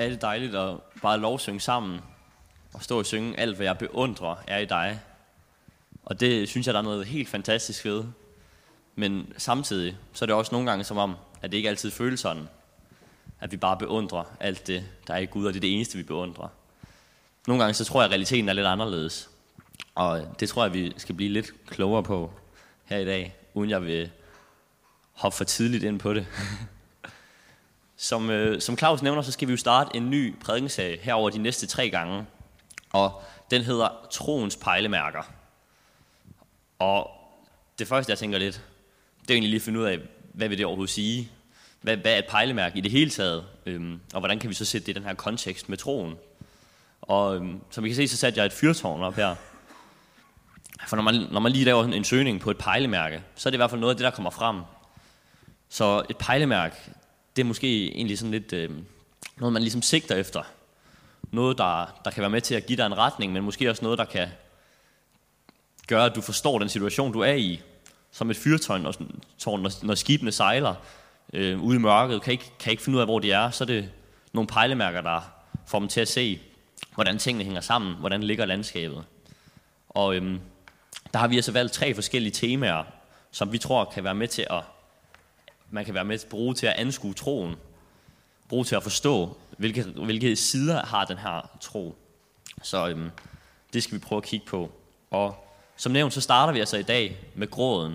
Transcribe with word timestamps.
er 0.00 0.08
det 0.08 0.22
dejligt 0.22 0.54
at 0.54 0.76
bare 1.02 1.18
lovsynge 1.18 1.60
sammen 1.60 2.00
og 2.74 2.82
stå 2.82 2.98
og 2.98 3.06
synge 3.06 3.40
alt, 3.40 3.56
hvad 3.56 3.66
jeg 3.66 3.78
beundrer, 3.78 4.36
er 4.46 4.58
i 4.58 4.64
dig. 4.64 5.00
Og 6.04 6.20
det 6.20 6.48
synes 6.48 6.66
jeg, 6.66 6.74
der 6.74 6.80
er 6.80 6.84
noget 6.84 7.06
helt 7.06 7.28
fantastisk 7.28 7.84
ved. 7.84 8.04
Men 8.94 9.32
samtidig, 9.36 9.96
så 10.12 10.24
er 10.24 10.26
det 10.26 10.36
også 10.36 10.52
nogle 10.54 10.70
gange 10.70 10.84
som 10.84 10.96
om, 10.96 11.16
at 11.42 11.50
det 11.50 11.56
ikke 11.56 11.68
altid 11.68 11.90
føles 11.90 12.20
sådan. 12.20 12.48
At 13.40 13.52
vi 13.52 13.56
bare 13.56 13.76
beundrer 13.76 14.24
alt 14.40 14.66
det, 14.66 14.84
der 15.06 15.14
er 15.14 15.18
i 15.18 15.26
Gud, 15.26 15.46
og 15.46 15.52
det 15.52 15.58
er 15.58 15.60
det 15.60 15.74
eneste, 15.74 15.96
vi 15.96 16.02
beundrer. 16.02 16.48
Nogle 17.46 17.62
gange, 17.62 17.74
så 17.74 17.84
tror 17.84 18.00
jeg, 18.00 18.04
at 18.04 18.10
realiteten 18.10 18.48
er 18.48 18.52
lidt 18.52 18.66
anderledes. 18.66 19.30
Og 19.94 20.40
det 20.40 20.48
tror 20.48 20.64
jeg, 20.64 20.74
vi 20.74 20.92
skal 20.96 21.14
blive 21.14 21.32
lidt 21.32 21.66
klogere 21.66 22.02
på 22.02 22.32
her 22.84 22.98
i 22.98 23.04
dag, 23.04 23.36
uden 23.54 23.70
jeg 23.70 23.82
vil 23.82 24.10
hoppe 25.12 25.36
for 25.36 25.44
tidligt 25.44 25.84
ind 25.84 25.98
på 25.98 26.14
det. 26.14 26.26
Som, 27.96 28.30
øh, 28.30 28.60
som 28.60 28.78
Claus 28.78 29.02
nævner, 29.02 29.22
så 29.22 29.32
skal 29.32 29.48
vi 29.48 29.52
jo 29.52 29.56
starte 29.56 29.96
en 29.96 30.10
ny 30.10 30.38
prædikensag 30.40 31.00
herover 31.02 31.30
de 31.30 31.38
næste 31.38 31.66
tre 31.66 31.90
gange. 31.90 32.26
Og 32.92 33.22
den 33.50 33.62
hedder 33.62 33.88
Troens 34.10 34.56
pejlemærker. 34.56 35.22
Og 36.78 37.10
det 37.78 37.88
første, 37.88 38.10
jeg 38.10 38.18
tænker 38.18 38.38
lidt, 38.38 38.60
det 39.22 39.30
er 39.30 39.34
egentlig 39.34 39.50
lige 39.50 39.60
at 39.60 39.64
finde 39.64 39.80
ud 39.80 39.84
af, 39.84 39.98
hvad 40.32 40.48
vil 40.48 40.58
det 40.58 40.66
overhovedet 40.66 40.94
sige? 40.94 41.30
Hvad, 41.80 41.96
hvad 41.96 42.12
er 42.12 42.18
et 42.18 42.26
pejlemærke 42.28 42.78
i 42.78 42.80
det 42.80 42.90
hele 42.90 43.10
taget? 43.10 43.44
Øhm, 43.66 44.00
og 44.14 44.20
hvordan 44.20 44.38
kan 44.38 44.50
vi 44.50 44.54
så 44.54 44.64
sætte 44.64 44.86
det 44.86 44.92
i 44.92 44.94
den 44.94 45.04
her 45.04 45.14
kontekst 45.14 45.68
med 45.68 45.78
troen? 45.78 46.14
Og 47.02 47.36
øhm, 47.36 47.60
som 47.70 47.84
vi 47.84 47.88
kan 47.88 47.96
se, 47.96 48.08
så 48.08 48.16
satte 48.16 48.38
jeg 48.38 48.46
et 48.46 48.52
fyrtårn 48.52 49.02
op 49.02 49.14
her. 49.14 49.34
For 50.88 50.96
når 50.96 51.02
man, 51.02 51.14
når 51.30 51.40
man 51.40 51.52
lige 51.52 51.64
laver 51.64 51.84
en 51.84 52.04
søgning 52.04 52.40
på 52.40 52.50
et 52.50 52.58
pejlemærke, 52.58 53.22
så 53.34 53.48
er 53.48 53.50
det 53.50 53.56
i 53.56 53.58
hvert 53.58 53.70
fald 53.70 53.80
noget 53.80 53.94
af 53.94 53.96
det, 53.96 54.04
der 54.04 54.10
kommer 54.10 54.30
frem. 54.30 54.60
Så 55.68 56.02
et 56.10 56.16
pejlemærke, 56.16 56.76
det 57.36 57.42
er 57.42 57.46
måske 57.46 57.96
egentlig 57.96 58.18
sådan 58.18 58.30
lidt 58.30 58.52
øh, 58.52 58.70
noget, 59.36 59.52
man 59.52 59.62
ligesom 59.62 59.82
sigter 59.82 60.16
efter. 60.16 60.42
Noget, 61.30 61.58
der, 61.58 62.00
der 62.04 62.10
kan 62.10 62.20
være 62.20 62.30
med 62.30 62.40
til 62.40 62.54
at 62.54 62.66
give 62.66 62.76
dig 62.76 62.86
en 62.86 62.98
retning, 62.98 63.32
men 63.32 63.44
måske 63.44 63.70
også 63.70 63.82
noget, 63.82 63.98
der 63.98 64.04
kan 64.04 64.28
gøre, 65.86 66.04
at 66.04 66.14
du 66.14 66.20
forstår 66.20 66.58
den 66.58 66.68
situation, 66.68 67.12
du 67.12 67.20
er 67.20 67.32
i. 67.32 67.60
Som 68.10 68.30
et 68.30 68.36
fyrtårn, 68.36 68.80
når, 68.80 68.94
når, 69.46 69.86
når 69.86 69.94
skibene 69.94 70.32
sejler 70.32 70.74
øh, 71.32 71.62
ude 71.62 71.76
i 71.76 71.78
mørket, 71.78 72.22
kan 72.22 72.32
ikke, 72.32 72.52
kan 72.58 72.70
ikke 72.70 72.82
finde 72.82 72.96
ud 72.96 73.00
af, 73.00 73.06
hvor 73.06 73.18
de 73.18 73.32
er, 73.32 73.50
så 73.50 73.64
er 73.64 73.66
det 73.66 73.90
nogle 74.32 74.46
pejlemærker, 74.46 75.00
der 75.00 75.20
får 75.66 75.78
dem 75.78 75.88
til 75.88 76.00
at 76.00 76.08
se, 76.08 76.40
hvordan 76.94 77.18
tingene 77.18 77.44
hænger 77.44 77.60
sammen, 77.60 77.94
hvordan 77.96 78.22
ligger 78.22 78.44
landskabet. 78.44 79.04
Og 79.88 80.16
øhm, 80.16 80.40
der 81.12 81.18
har 81.18 81.28
vi 81.28 81.36
altså 81.36 81.52
valgt 81.52 81.72
tre 81.72 81.94
forskellige 81.94 82.32
temaer, 82.32 82.84
som 83.30 83.52
vi 83.52 83.58
tror 83.58 83.84
kan 83.84 84.04
være 84.04 84.14
med 84.14 84.28
til 84.28 84.46
at 84.50 84.62
man 85.74 85.84
kan 85.84 85.94
være 85.94 86.04
med 86.04 86.18
til 86.18 86.26
at 86.26 86.30
bruge 86.30 86.54
til 86.54 86.66
at 86.66 86.72
anskue 86.76 87.14
troen. 87.14 87.56
Bruge 88.48 88.64
til 88.64 88.76
at 88.76 88.82
forstå, 88.82 89.36
hvilke, 89.58 89.82
hvilke 89.82 90.36
sider 90.36 90.86
har 90.86 91.04
den 91.04 91.18
her 91.18 91.50
tro. 91.60 91.96
Så 92.62 92.88
øhm, 92.88 93.10
det 93.72 93.82
skal 93.82 93.94
vi 93.94 93.98
prøve 93.98 94.16
at 94.16 94.22
kigge 94.24 94.46
på. 94.46 94.72
Og 95.10 95.46
som 95.76 95.92
nævnt, 95.92 96.12
så 96.12 96.20
starter 96.20 96.52
vi 96.52 96.60
altså 96.60 96.76
i 96.76 96.82
dag 96.82 97.18
med 97.34 97.50
gråden. 97.50 97.92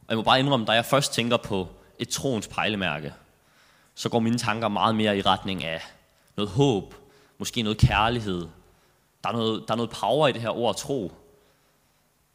Og 0.00 0.06
jeg 0.08 0.16
må 0.16 0.22
bare 0.22 0.40
indrømme, 0.40 0.66
da 0.66 0.72
jeg 0.72 0.84
først 0.84 1.12
tænker 1.12 1.36
på 1.36 1.68
et 1.98 2.08
troens 2.08 2.48
pejlemærke, 2.48 3.14
så 3.94 4.08
går 4.08 4.18
mine 4.18 4.38
tanker 4.38 4.68
meget 4.68 4.94
mere 4.94 5.18
i 5.18 5.22
retning 5.22 5.64
af 5.64 5.82
noget 6.36 6.50
håb, 6.50 6.94
måske 7.38 7.62
noget 7.62 7.78
kærlighed. 7.78 8.48
Der 9.24 9.28
er 9.28 9.32
noget, 9.32 9.64
der 9.68 9.74
er 9.74 9.76
noget 9.76 9.90
power 9.90 10.28
i 10.28 10.32
det 10.32 10.40
her 10.40 10.50
ord 10.50 10.76
tro. 10.76 11.12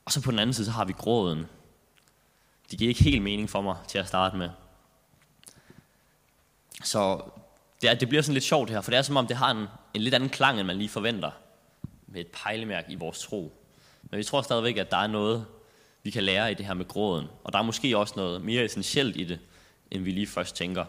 Og 0.06 0.12
så 0.12 0.22
på 0.22 0.32
den 0.32 0.40
anden 0.40 0.54
side, 0.54 0.66
så 0.66 0.72
har 0.72 0.86
vi 0.86 0.94
gråden. 0.94 1.46
Det 2.72 2.80
giver 2.80 2.90
ikke 2.90 3.04
helt 3.04 3.22
mening 3.22 3.50
for 3.50 3.62
mig 3.62 3.76
til 3.88 3.98
at 3.98 4.08
starte 4.08 4.38
med. 4.38 4.50
Så 6.84 7.22
det, 7.82 7.90
er, 7.90 7.94
det 7.94 8.10
bliver 8.10 8.22
sådan 8.22 8.34
lidt 8.34 8.44
sjovt 8.44 8.70
her, 8.70 8.82
for 8.82 8.92
det 8.92 8.98
er 8.98 9.02
som 9.02 9.18
om, 9.18 9.28
det 9.28 9.38
har 9.38 9.52
en, 9.52 9.68
en 9.94 10.02
lidt 10.02 10.16
anden 10.16 10.30
klang, 10.30 10.60
end 10.60 10.68
man 10.68 10.78
lige 10.78 10.90
forventer 10.90 11.32
med 12.08 12.22
et 12.22 12.28
pejlemærke 12.28 12.92
i 12.92 12.96
vores 12.96 13.20
tro. 13.20 13.54
Men 14.02 14.18
vi 14.18 14.24
tror 14.24 14.42
stadigvæk, 14.42 14.78
at 14.78 14.92
der 14.92 14.98
er 14.98 15.08
noget, 15.08 15.46
vi 16.04 16.12
kan 16.12 16.24
lære 16.24 16.52
i 16.52 16.54
det 16.54 16.66
her 16.66 16.74
med 16.74 16.88
gråden. 16.88 17.28
Og 17.44 17.54
der 17.54 17.60
er 17.60 17.64
måske 17.64 17.98
også 17.98 18.14
noget 18.18 18.42
mere 18.42 18.64
essentielt 18.64 19.16
i 19.18 19.24
det, 19.24 19.40
end 19.92 20.04
vi 20.04 20.12
lige 20.12 20.28
først 20.28 20.56
tænker. 20.56 20.86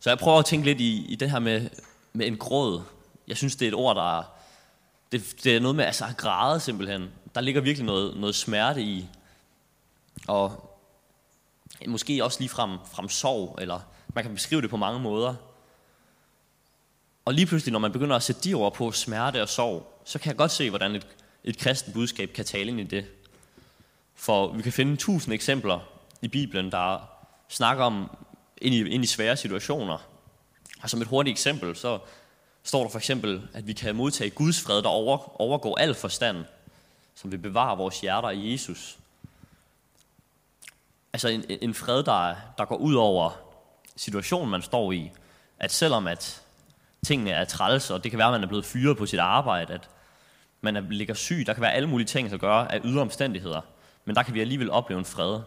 Så 0.00 0.10
jeg 0.10 0.18
prøver 0.18 0.38
at 0.38 0.44
tænke 0.44 0.66
lidt 0.66 0.80
i, 0.80 1.06
i 1.08 1.14
det 1.14 1.30
her 1.30 1.38
med, 1.38 1.70
med 2.12 2.26
en 2.26 2.36
gråd. 2.36 2.82
Jeg 3.28 3.36
synes, 3.36 3.56
det 3.56 3.66
er 3.66 3.70
et 3.70 3.74
ord, 3.74 3.96
der 3.96 4.18
er, 4.18 4.22
det, 5.12 5.36
det 5.44 5.56
er 5.56 5.60
noget 5.60 5.76
med 5.76 5.84
altså, 5.84 6.04
at 6.04 6.16
græde 6.16 6.60
simpelthen. 6.60 7.10
Der 7.34 7.40
ligger 7.40 7.60
virkelig 7.60 7.86
noget, 7.86 8.16
noget 8.16 8.34
smerte 8.34 8.82
i, 8.82 9.08
og 10.28 10.76
måske 11.86 12.24
også 12.24 12.40
lige 12.40 12.48
frem, 12.48 12.78
frem 12.92 13.08
sorg, 13.08 13.58
eller 13.60 13.80
man 14.14 14.24
kan 14.24 14.34
beskrive 14.34 14.62
det 14.62 14.70
på 14.70 14.76
mange 14.76 15.00
måder. 15.00 15.34
Og 17.24 17.34
lige 17.34 17.46
pludselig, 17.46 17.72
når 17.72 17.78
man 17.78 17.92
begynder 17.92 18.16
at 18.16 18.22
sætte 18.22 18.40
de 18.40 18.54
ord 18.54 18.74
på 18.74 18.92
smerte 18.92 19.42
og 19.42 19.48
sorg, 19.48 20.00
så 20.04 20.18
kan 20.18 20.28
jeg 20.28 20.36
godt 20.36 20.50
se, 20.50 20.70
hvordan 20.70 20.94
et, 20.94 21.06
et 21.44 21.58
kristent 21.58 21.94
budskab 21.94 22.32
kan 22.32 22.44
tale 22.44 22.68
ind 22.68 22.80
i 22.80 22.84
det. 22.84 23.06
For 24.14 24.52
vi 24.52 24.62
kan 24.62 24.72
finde 24.72 24.96
tusind 24.96 25.34
eksempler 25.34 25.80
i 26.22 26.28
Bibelen, 26.28 26.72
der 26.72 26.98
snakker 27.48 27.84
om 27.84 28.16
ind 28.58 28.74
i, 28.74 28.88
ind 28.88 29.04
i 29.04 29.06
svære 29.06 29.36
situationer. 29.36 29.98
Og 30.82 30.90
som 30.90 31.02
et 31.02 31.08
hurtigt 31.08 31.34
eksempel, 31.34 31.76
så 31.76 31.98
står 32.62 32.82
der 32.82 32.90
for 32.90 32.98
eksempel, 32.98 33.48
at 33.52 33.66
vi 33.66 33.72
kan 33.72 33.96
modtage 33.96 34.30
Guds 34.30 34.60
fred, 34.60 34.82
der 34.82 34.88
over, 34.88 35.40
overgår 35.40 35.78
al 35.78 35.94
forstand, 35.94 36.44
som 37.14 37.32
vil 37.32 37.38
bevare 37.38 37.76
vores 37.76 38.00
hjerter 38.00 38.30
i 38.30 38.52
Jesus 38.52 38.98
altså 41.12 41.28
en, 41.28 41.44
en 41.48 41.74
fred, 41.74 42.02
der, 42.02 42.34
der 42.58 42.64
går 42.64 42.76
ud 42.76 42.94
over 42.94 43.30
situationen, 43.96 44.50
man 44.50 44.62
står 44.62 44.92
i. 44.92 45.12
At 45.58 45.72
selvom 45.72 46.06
at 46.06 46.42
tingene 47.06 47.30
er 47.30 47.44
træls, 47.44 47.90
og 47.90 48.04
det 48.04 48.10
kan 48.10 48.18
være, 48.18 48.28
at 48.28 48.32
man 48.32 48.42
er 48.42 48.48
blevet 48.48 48.64
fyret 48.64 48.96
på 48.96 49.06
sit 49.06 49.18
arbejde, 49.18 49.74
at 49.74 49.88
man 50.60 50.76
er, 50.76 50.80
ligger 50.80 51.14
syg, 51.14 51.44
der 51.46 51.52
kan 51.52 51.62
være 51.62 51.72
alle 51.72 51.88
mulige 51.88 52.06
ting, 52.06 52.30
der 52.30 52.36
gør 52.36 52.54
af 52.54 52.80
ydre 52.84 53.00
omstændigheder. 53.00 53.60
Men 54.04 54.16
der 54.16 54.22
kan 54.22 54.34
vi 54.34 54.40
alligevel 54.40 54.70
opleve 54.70 54.98
en 54.98 55.04
fred. 55.04 55.40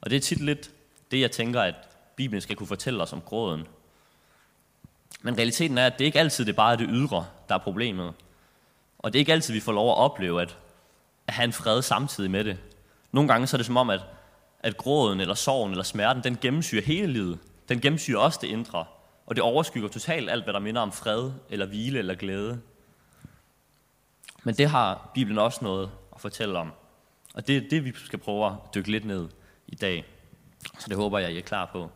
Og 0.00 0.10
det 0.10 0.16
er 0.16 0.20
tit 0.20 0.40
lidt 0.40 0.70
det, 1.10 1.20
jeg 1.20 1.30
tænker, 1.30 1.60
at 1.60 1.74
Bibelen 2.16 2.40
skal 2.40 2.56
kunne 2.56 2.66
fortælle 2.66 3.02
os 3.02 3.12
om 3.12 3.20
gråden. 3.20 3.66
Men 5.22 5.38
realiteten 5.38 5.78
er, 5.78 5.86
at 5.86 5.98
det 5.98 6.04
ikke 6.04 6.20
altid 6.20 6.44
det 6.44 6.56
bare 6.56 6.72
er 6.72 6.76
det 6.76 6.88
ydre, 6.90 7.26
der 7.48 7.54
er 7.54 7.58
problemet. 7.58 8.14
Og 8.98 9.12
det 9.12 9.18
er 9.18 9.20
ikke 9.20 9.32
altid, 9.32 9.54
vi 9.54 9.60
får 9.60 9.72
lov 9.72 9.90
at 9.90 9.96
opleve 9.96 10.42
at, 10.42 10.56
at 11.26 11.34
have 11.34 11.44
en 11.44 11.52
fred 11.52 11.82
samtidig 11.82 12.30
med 12.30 12.44
det. 12.44 12.58
Nogle 13.12 13.28
gange 13.28 13.46
så 13.46 13.56
er 13.56 13.58
det 13.58 13.66
som 13.66 13.76
om, 13.76 13.90
at 13.90 14.00
at 14.60 14.76
gråden 14.76 15.20
eller 15.20 15.34
sorgen 15.34 15.70
eller 15.70 15.84
smerten, 15.84 16.24
den 16.24 16.38
gennemsyrer 16.40 16.82
hele 16.82 17.12
livet. 17.12 17.38
Den 17.68 17.80
gennemsyrer 17.80 18.20
også 18.20 18.38
det 18.42 18.48
indre, 18.48 18.84
og 19.26 19.36
det 19.36 19.44
overskygger 19.44 19.88
totalt 19.88 20.30
alt, 20.30 20.44
hvad 20.44 20.54
der 20.54 20.60
minder 20.60 20.80
om 20.80 20.92
fred 20.92 21.32
eller 21.48 21.66
hvile 21.66 21.98
eller 21.98 22.14
glæde. 22.14 22.60
Men 24.42 24.54
det 24.54 24.70
har 24.70 25.10
Bibelen 25.14 25.38
også 25.38 25.64
noget 25.64 25.90
at 26.14 26.20
fortælle 26.20 26.58
om. 26.58 26.72
Og 27.34 27.46
det 27.46 27.56
er 27.56 27.68
det, 27.70 27.84
vi 27.84 27.92
skal 27.94 28.18
prøve 28.18 28.46
at 28.46 28.52
dykke 28.74 28.90
lidt 28.90 29.04
ned 29.04 29.28
i 29.66 29.74
dag. 29.74 30.04
Så 30.78 30.88
det 30.88 30.96
håber 30.96 31.18
jeg, 31.18 31.32
I 31.32 31.38
er 31.38 31.42
klar 31.42 31.66
på. 31.66 31.90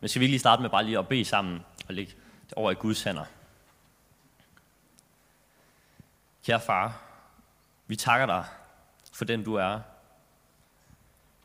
Men 0.00 0.08
skal 0.08 0.20
vi 0.20 0.26
lige 0.26 0.38
starte 0.38 0.62
med 0.62 0.70
bare 0.70 0.84
lige 0.84 0.98
at 0.98 1.08
bede 1.08 1.24
sammen 1.24 1.60
og 1.88 1.94
lægge 1.94 2.12
det 2.44 2.52
over 2.52 2.70
i 2.70 2.74
Guds 2.74 3.02
hænder. 3.02 3.24
Kære 6.46 6.60
far, 6.60 7.02
vi 7.86 7.96
takker 7.96 8.26
dig 8.26 8.44
for 9.12 9.24
den 9.24 9.44
du 9.44 9.54
er. 9.54 9.80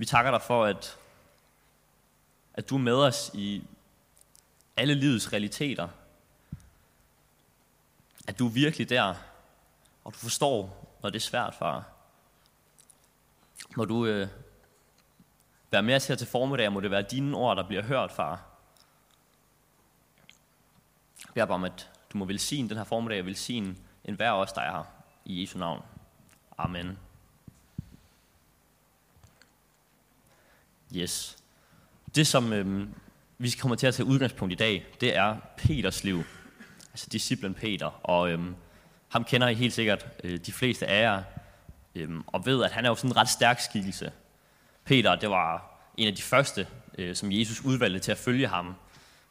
Vi 0.04 0.08
takker 0.08 0.32
dig 0.32 0.42
for, 0.42 0.66
at, 0.66 0.98
at 2.54 2.70
du 2.70 2.76
er 2.76 2.80
med 2.80 2.96
os 2.96 3.32
i 3.34 3.64
alle 4.78 4.94
livets 4.94 5.34
realiteter. 5.34 5.88
At 8.28 8.40
du 8.40 8.48
er 8.48 8.52
virkelig 8.52 8.90
der, 8.90 9.16
og 10.04 10.14
du 10.14 10.18
forstår, 10.18 10.90
når 11.04 11.10
det 11.10 11.16
er 11.16 11.22
svært, 11.22 11.56
far. 11.56 11.84
Må 13.76 13.86
du 13.86 14.06
øh, 14.06 14.28
være 15.72 15.84
med 15.84 16.00
til 16.00 16.14
at 16.14 16.20
til 16.20 16.28
formiddag, 16.28 16.72
må 16.72 16.80
det 16.80 16.92
være 16.92 17.02
dine 17.12 17.38
ord, 17.38 17.58
der 17.58 17.68
bliver 17.68 17.84
hørt, 17.84 18.12
far. 18.12 18.46
Jeg 21.26 21.34
beder 21.34 21.46
bare 21.46 21.56
om, 21.56 21.64
at 21.64 21.92
du 22.14 22.18
må 22.18 22.26
velsigne 22.26 22.70
den 22.70 22.78
her 22.78 22.84
formiddag, 22.84 23.20
og 23.20 23.26
velsigne 23.26 23.76
enhver 24.04 24.32
os, 24.32 24.54
der 24.54 24.62
er 24.62 24.72
her. 24.72 24.84
I 25.26 25.42
Jesu 25.42 25.60
navn. 25.60 25.82
Amen. 26.58 27.00
Yes. 30.96 31.38
Det, 32.16 32.28
som 32.28 32.54
øh, 32.54 32.88
vi 33.38 33.50
kommer 33.50 33.76
til 33.76 33.88
at 33.88 33.96
tage 33.96 34.06
udgangspunkt 34.06 34.52
i 34.52 34.56
dag, 34.56 34.86
det 35.02 35.16
er 35.16 35.36
Peters 35.58 36.04
liv. 36.04 36.24
Altså 36.92 37.08
disciplen 37.12 37.54
Peter. 37.54 38.00
Og 38.04 38.32
øh, 38.32 38.40
ham 39.10 39.24
kender 39.24 39.48
I 39.48 39.54
helt 39.54 39.74
sikkert 39.74 40.08
øh, 40.24 40.40
de 40.46 40.52
fleste 40.52 40.88
af 40.88 41.02
jer. 41.02 41.24
Øh, 41.96 42.10
og 42.28 42.46
ved, 42.46 42.64
at 42.64 42.72
han 42.72 42.86
er 42.86 42.90
jo 42.90 42.96
sådan 42.96 43.12
en 43.12 43.18
ret 43.18 43.30
stærk 43.30 43.60
skikkelse. 43.60 44.12
Peter, 44.86 45.16
det 45.16 45.30
var 45.30 45.80
en 45.98 46.08
af 46.08 46.16
de 46.16 46.22
første, 46.22 46.68
øh, 46.98 47.16
som 47.16 47.32
Jesus 47.32 47.62
udvalgte 47.62 48.00
til 48.00 48.12
at 48.12 48.18
følge 48.18 48.48
ham. 48.48 48.68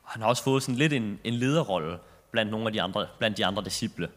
Og 0.02 0.10
han 0.10 0.22
har 0.22 0.28
også 0.28 0.44
fået 0.44 0.62
sådan 0.62 0.76
lidt 0.76 0.92
en, 0.92 1.18
en 1.24 1.34
lederrolle 1.34 1.98
blandt 2.30 2.50
nogle 2.50 2.66
af 2.66 2.72
de 2.72 2.82
andre, 2.82 3.06
blandt 3.18 3.36
de 3.36 3.46
andre 3.46 3.64
disciple. 3.64 4.08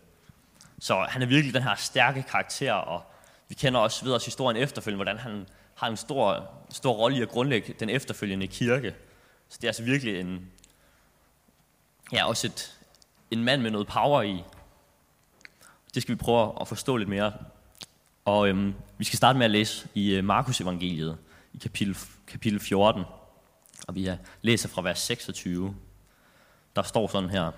Så 0.80 1.06
han 1.10 1.22
er 1.22 1.26
virkelig 1.26 1.54
den 1.54 1.64
her 1.64 1.76
stærke 1.76 2.24
karakter, 2.24 2.74
og 2.74 3.04
vi 3.50 3.56
kender 3.56 3.80
også 3.80 4.06
ved 4.06 4.14
os 4.14 4.26
historien 4.26 4.58
efterfølgende, 4.58 5.04
hvordan 5.04 5.18
han 5.18 5.46
har 5.76 5.88
en 5.88 5.98
stor, 5.98 6.52
stor 6.70 6.94
rolle 6.94 7.18
i 7.18 7.22
at 7.22 7.30
grundlægge 7.30 7.76
den 7.80 7.90
efterfølgende 7.90 8.48
kirke. 8.48 8.96
Så 9.50 9.58
det 9.62 9.64
er 9.64 9.70
altså 9.70 9.84
virkelig 9.84 10.20
en, 10.20 10.52
ja, 12.12 12.28
også 12.28 12.48
et, 12.48 12.78
en 13.32 13.44
mand 13.44 13.62
med 13.62 13.72
noget 13.72 13.88
power 13.88 14.22
i. 14.22 14.44
Det 15.94 16.02
skal 16.02 16.16
vi 16.16 16.20
prøve 16.20 16.62
at 16.62 16.68
forstå 16.68 16.98
lidt 16.98 17.10
mere. 17.10 17.34
Og 18.26 18.48
øhm, 18.48 18.74
vi 18.98 19.04
skal 19.04 19.18
starte 19.18 19.38
med 19.38 19.46
at 19.46 19.52
læse 19.52 19.88
i 19.94 20.16
øh, 20.16 20.24
Markus 20.24 20.62
evangeliet 20.62 21.18
i 21.54 21.58
kapitel, 21.58 21.98
kapitel 22.28 22.60
14. 22.60 23.04
Og 23.88 23.96
vi 23.96 24.10
øh, 24.10 24.16
læser 24.42 24.70
fra 24.70 24.82
vers 24.82 25.00
26. 25.00 25.76
Der 26.76 26.84
står 26.84 27.08
sådan 27.08 27.30
her. 27.30 27.52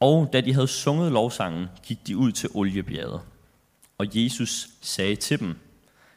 Og 0.00 0.30
da 0.32 0.40
de 0.40 0.54
havde 0.54 0.68
sunget 0.68 1.12
lovsangen, 1.12 1.66
gik 1.82 2.06
de 2.06 2.16
ud 2.16 2.32
til 2.32 2.50
oliebjerget. 2.54 3.20
Og 4.02 4.08
Jesus 4.14 4.68
sagde 4.80 5.16
til 5.16 5.40
dem, 5.40 5.58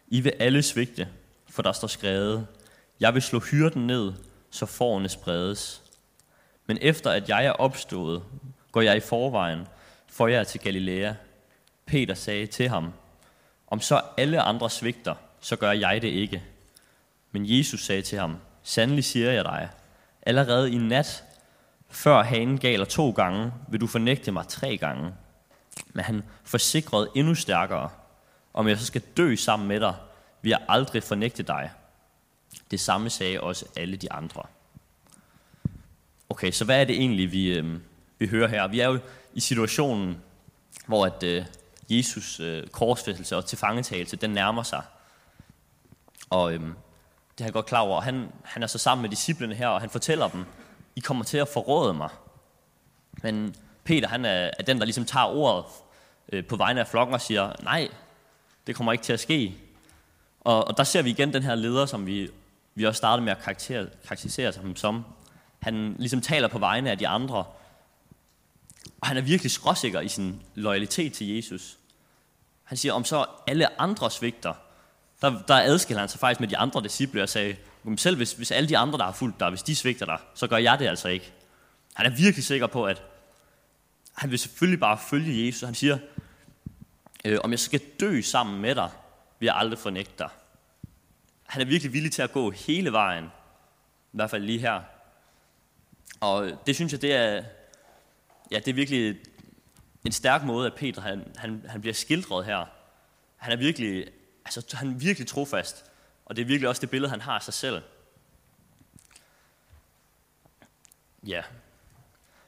I 0.07 0.21
vil 0.21 0.33
alle 0.39 0.63
svigte, 0.63 1.07
for 1.49 1.61
der 1.61 1.71
står 1.71 1.87
skrevet, 1.87 2.47
Jeg 2.99 3.13
vil 3.13 3.21
slå 3.21 3.39
hyrden 3.39 3.87
ned, 3.87 4.13
så 4.51 4.65
forerne 4.65 5.09
spredes. 5.09 5.81
Men 6.65 6.77
efter 6.81 7.11
at 7.11 7.29
jeg 7.29 7.45
er 7.45 7.51
opstået, 7.51 8.23
går 8.71 8.81
jeg 8.81 8.97
i 8.97 8.99
forvejen 8.99 9.67
for 10.07 10.27
jer 10.27 10.43
til 10.43 10.59
Galilea. 10.59 11.13
Peter 11.85 12.13
sagde 12.13 12.47
til 12.47 12.69
ham, 12.69 12.93
Om 13.67 13.81
så 13.81 14.01
alle 14.17 14.41
andre 14.41 14.69
svigter, 14.69 15.15
så 15.39 15.55
gør 15.55 15.71
jeg 15.71 16.01
det 16.01 16.07
ikke. 16.07 16.43
Men 17.31 17.43
Jesus 17.45 17.85
sagde 17.85 18.01
til 18.01 18.19
ham, 18.19 18.37
Sandelig 18.63 19.03
siger 19.03 19.31
jeg 19.31 19.45
dig, 19.45 19.69
allerede 20.21 20.71
i 20.71 20.77
nat, 20.77 21.23
før 21.89 22.23
hanen 22.23 22.57
galer 22.57 22.85
to 22.85 23.11
gange, 23.11 23.51
vil 23.69 23.81
du 23.81 23.87
fornægte 23.87 24.31
mig 24.31 24.47
tre 24.47 24.77
gange. 24.77 25.13
Men 25.93 26.05
han 26.05 26.23
forsikrede 26.43 27.09
endnu 27.15 27.35
stærkere, 27.35 27.89
om 28.53 28.67
jeg 28.67 28.77
så 28.77 28.85
skal 28.85 29.01
dø 29.17 29.35
sammen 29.35 29.67
med 29.67 29.79
dig, 29.79 29.95
vil 30.41 30.49
jeg 30.49 30.61
aldrig 30.67 31.03
fornægte 31.03 31.43
dig. 31.43 31.71
Det 32.71 32.79
samme 32.79 33.09
sagde 33.09 33.41
også 33.41 33.65
alle 33.75 33.97
de 33.97 34.11
andre. 34.11 34.43
Okay, 36.29 36.51
så 36.51 36.65
hvad 36.65 36.81
er 36.81 36.85
det 36.85 36.95
egentlig, 36.95 37.31
vi, 37.31 37.47
øh, 37.47 37.79
vi 38.19 38.27
hører 38.27 38.47
her? 38.47 38.67
Vi 38.67 38.79
er 38.79 38.87
jo 38.87 38.99
i 39.33 39.39
situationen, 39.39 40.21
hvor 40.87 41.05
at, 41.05 41.23
øh, 41.23 41.45
Jesus 41.89 42.39
øh, 42.39 42.67
korsfæstelse 42.67 43.37
og 43.37 43.45
tilfangetagelse, 43.45 44.15
den 44.15 44.29
nærmer 44.29 44.63
sig. 44.63 44.81
Og 46.29 46.53
øh, 46.53 46.59
det 47.33 47.39
er 47.39 47.43
han 47.43 47.53
godt 47.53 47.65
klar 47.65 47.79
over. 47.79 48.01
Han, 48.01 48.29
han 48.43 48.63
er 48.63 48.67
så 48.67 48.77
sammen 48.77 49.01
med 49.01 49.09
disciplene 49.09 49.55
her, 49.55 49.67
og 49.67 49.81
han 49.81 49.89
fortæller 49.89 50.27
dem, 50.27 50.45
I 50.95 50.99
kommer 50.99 51.23
til 51.23 51.37
at 51.37 51.47
forråde 51.47 51.93
mig. 51.93 52.09
Men 53.23 53.55
Peter, 53.85 54.07
han 54.07 54.25
er, 54.25 54.49
er 54.59 54.63
den, 54.63 54.79
der 54.79 54.85
ligesom 54.85 55.05
tager 55.05 55.25
ordet 55.25 55.65
øh, 56.31 56.45
på 56.45 56.55
vegne 56.55 56.79
af 56.79 56.87
flokken 56.87 57.13
og 57.13 57.21
siger, 57.21 57.51
nej, 57.63 57.89
det 58.67 58.75
kommer 58.75 58.91
ikke 58.91 59.03
til 59.03 59.13
at 59.13 59.19
ske. 59.19 59.55
Og, 60.41 60.67
og 60.67 60.77
der 60.77 60.83
ser 60.83 61.01
vi 61.01 61.09
igen 61.09 61.33
den 61.33 61.43
her 61.43 61.55
leder, 61.55 61.85
som 61.85 62.05
vi, 62.05 62.29
vi 62.75 62.83
også 62.83 62.97
startede 62.97 63.25
med 63.25 63.31
at 63.31 63.43
karakterisere, 63.43 63.87
karakterisere 64.07 64.53
ham 64.61 64.75
som. 64.75 65.05
Han 65.59 65.95
ligesom 65.99 66.21
taler 66.21 66.47
på 66.47 66.59
vegne 66.59 66.91
af 66.91 66.97
de 66.97 67.07
andre, 67.07 67.43
og 69.01 69.07
han 69.07 69.17
er 69.17 69.21
virkelig 69.21 69.51
skråsikker 69.51 70.01
i 70.01 70.07
sin 70.07 70.41
loyalitet 70.55 71.13
til 71.13 71.35
Jesus. 71.35 71.77
Han 72.63 72.77
siger, 72.77 72.93
om 72.93 73.03
så 73.03 73.25
alle 73.47 73.81
andre 73.81 74.11
svigter, 74.11 74.53
der, 75.21 75.41
der 75.47 75.55
adskiller 75.55 75.99
han 75.99 76.09
sig 76.09 76.19
faktisk 76.19 76.39
med 76.39 76.47
de 76.47 76.57
andre 76.57 76.83
disciple 76.83 77.23
og 77.23 77.29
sagde, 77.29 77.55
selv 77.97 78.17
hvis, 78.17 78.33
hvis 78.33 78.51
alle 78.51 78.69
de 78.69 78.77
andre, 78.77 78.97
der 78.97 79.05
har 79.05 79.11
fulgt 79.11 79.39
dig, 79.39 79.49
hvis 79.49 79.63
de 79.63 79.75
svigter 79.75 80.05
dig, 80.05 80.17
så 80.35 80.47
gør 80.47 80.57
jeg 80.57 80.79
det 80.79 80.87
altså 80.87 81.07
ikke. 81.07 81.31
Han 81.93 82.05
er 82.05 82.09
virkelig 82.09 82.45
sikker 82.45 82.67
på, 82.67 82.85
at 82.85 83.03
han 84.15 84.31
vil 84.31 84.39
selvfølgelig 84.39 84.79
bare 84.79 84.97
følge 84.97 85.45
Jesus. 85.45 85.61
Han 85.61 85.75
siger, 85.75 85.97
øh, 87.25 87.39
om 87.43 87.51
jeg 87.51 87.59
skal 87.59 87.81
dø 87.99 88.21
sammen 88.21 88.61
med 88.61 88.75
dig, 88.75 88.89
vil 89.39 89.45
jeg 89.45 89.55
aldrig 89.55 89.79
fornægte 89.79 90.13
dig. 90.19 90.29
Han 91.45 91.61
er 91.61 91.65
virkelig 91.65 91.93
villig 91.93 92.11
til 92.11 92.21
at 92.21 92.31
gå 92.31 92.51
hele 92.51 92.91
vejen, 92.91 93.25
i 94.13 94.15
hvert 94.15 94.29
fald 94.29 94.43
lige 94.43 94.59
her. 94.59 94.81
Og 96.19 96.51
det 96.67 96.75
synes 96.75 96.91
jeg, 96.91 97.01
det 97.01 97.13
er, 97.13 97.43
ja, 98.51 98.59
det 98.59 98.67
er 98.67 98.73
virkelig 98.73 99.17
en 100.05 100.11
stærk 100.11 100.43
måde, 100.43 100.67
at 100.67 100.75
Peter 100.75 101.01
han, 101.01 101.31
han, 101.37 101.65
han 101.67 101.81
bliver 101.81 101.93
skildret 101.93 102.45
her. 102.45 102.65
Han 103.37 103.51
er 103.53 103.57
virkelig, 103.57 104.07
altså, 104.45 104.77
han 104.77 104.87
er 104.87 104.93
virkelig 104.93 105.27
trofast, 105.27 105.85
og 106.25 106.35
det 106.35 106.41
er 106.41 106.45
virkelig 106.45 106.69
også 106.69 106.81
det 106.81 106.89
billede, 106.89 107.09
han 107.09 107.21
har 107.21 107.33
af 107.33 107.43
sig 107.43 107.53
selv. 107.53 107.81
Ja, 111.23 111.43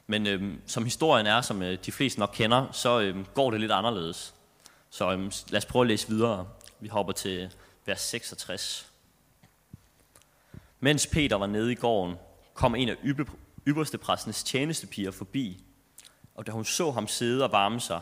men 0.07 0.27
øhm, 0.27 0.61
som 0.65 0.83
historien 0.83 1.27
er, 1.27 1.41
som 1.41 1.61
øh, 1.61 1.77
de 1.85 1.91
fleste 1.91 2.19
nok 2.19 2.31
kender, 2.33 2.71
så 2.71 2.99
øhm, 2.99 3.25
går 3.33 3.51
det 3.51 3.59
lidt 3.59 3.71
anderledes. 3.71 4.33
Så 4.89 5.11
øhm, 5.11 5.31
lad 5.49 5.57
os 5.57 5.65
prøve 5.65 5.83
at 5.83 5.87
læse 5.87 6.07
videre. 6.07 6.47
Vi 6.79 6.87
hopper 6.87 7.13
til 7.13 7.53
vers 7.85 8.01
66. 8.01 8.91
Mens 10.79 11.07
Peter 11.07 11.35
var 11.35 11.47
nede 11.47 11.71
i 11.71 11.75
gården, 11.75 12.15
kom 12.53 12.75
en 12.75 12.89
af 12.89 12.95
ypperste 13.67 13.97
præstens 13.97 14.43
tjenestepiger 14.43 15.11
forbi, 15.11 15.63
og 16.35 16.47
da 16.47 16.51
hun 16.51 16.65
så 16.65 16.91
ham 16.91 17.07
sidde 17.07 17.43
og 17.43 17.51
varme 17.51 17.79
sig, 17.79 18.01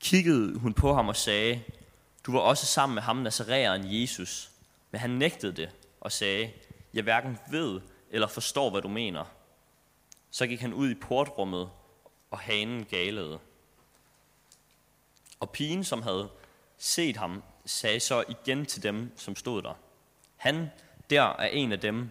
kiggede 0.00 0.58
hun 0.58 0.72
på 0.72 0.94
ham 0.94 1.08
og 1.08 1.16
sagde, 1.16 1.60
du 2.26 2.32
var 2.32 2.40
også 2.40 2.66
sammen 2.66 2.94
med 2.94 3.02
ham, 3.02 3.16
Nazareeren 3.16 3.82
Jesus. 3.84 4.50
Men 4.90 5.00
han 5.00 5.10
nægtede 5.10 5.52
det 5.52 5.70
og 6.00 6.12
sagde, 6.12 6.50
jeg 6.94 7.02
hverken 7.02 7.38
ved 7.50 7.80
eller 8.10 8.26
forstår, 8.26 8.70
hvad 8.70 8.82
du 8.82 8.88
mener. 8.88 9.24
Så 10.34 10.46
gik 10.46 10.60
han 10.60 10.72
ud 10.72 10.90
i 10.90 10.94
portrummet, 10.94 11.70
og 12.30 12.38
hanen 12.38 12.84
galede. 12.84 13.38
Og 15.40 15.50
pigen, 15.50 15.84
som 15.84 16.02
havde 16.02 16.30
set 16.78 17.16
ham, 17.16 17.42
sagde 17.66 18.00
så 18.00 18.24
igen 18.28 18.66
til 18.66 18.82
dem, 18.82 19.12
som 19.16 19.36
stod 19.36 19.62
der. 19.62 19.74
Han 20.36 20.70
der 21.10 21.22
er 21.22 21.46
en 21.46 21.72
af 21.72 21.80
dem, 21.80 22.10